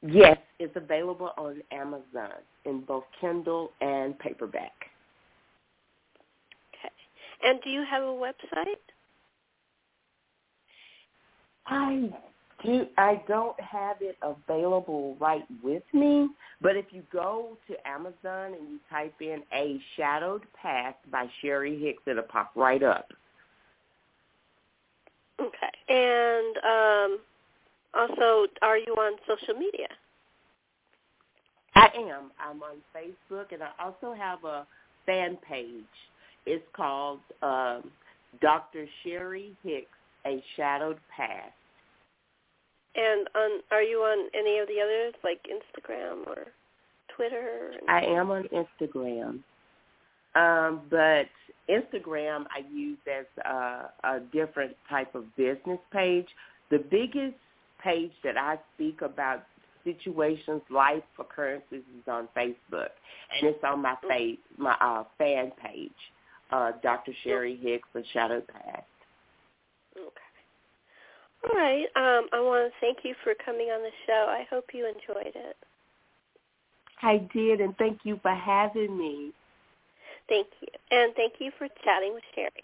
[0.01, 4.74] Yes, it's available on Amazon in both Kindle and paperback.
[6.74, 6.93] Okay.
[7.43, 8.77] And do you have a website?
[11.68, 12.09] I
[12.63, 12.86] do.
[12.97, 16.30] I don't have it available right with me,
[16.61, 21.80] but if you go to Amazon and you type in "A Shadowed Past" by Sherry
[21.80, 23.11] Hicks, it'll pop right up.
[25.39, 25.72] Okay.
[25.89, 27.20] And um,
[27.93, 29.88] also, are you on social media?
[31.76, 32.32] I am.
[32.39, 34.65] I'm on Facebook, and I also have a
[35.05, 35.84] fan page.
[36.45, 37.91] It's called um,
[38.41, 38.88] Dr.
[39.03, 39.88] Sherry Hicks,
[40.26, 41.53] A Shadowed Past.
[42.98, 46.48] And on, are you on any of the others, like Instagram or
[47.16, 47.74] Twitter?
[47.88, 49.39] I am on Instagram.
[50.36, 51.28] Um, but
[51.70, 56.28] Instagram I use as a, a different type of business page.
[56.72, 57.38] The biggest
[57.84, 59.43] page that I speak about
[59.84, 62.89] situations, life occurrences is on Facebook,
[63.32, 65.91] and it's on my face, my uh, fan page,
[66.52, 67.14] uh, Dr.
[67.24, 68.84] Sherry Hicks, The Shadow Past.
[71.44, 71.86] All right.
[71.96, 74.26] Um, I want to thank you for coming on the show.
[74.30, 75.56] I hope you enjoyed it.
[77.02, 79.32] I did, and thank you for having me.
[80.28, 80.68] Thank you.
[80.92, 82.64] And thank you for chatting with Sherri.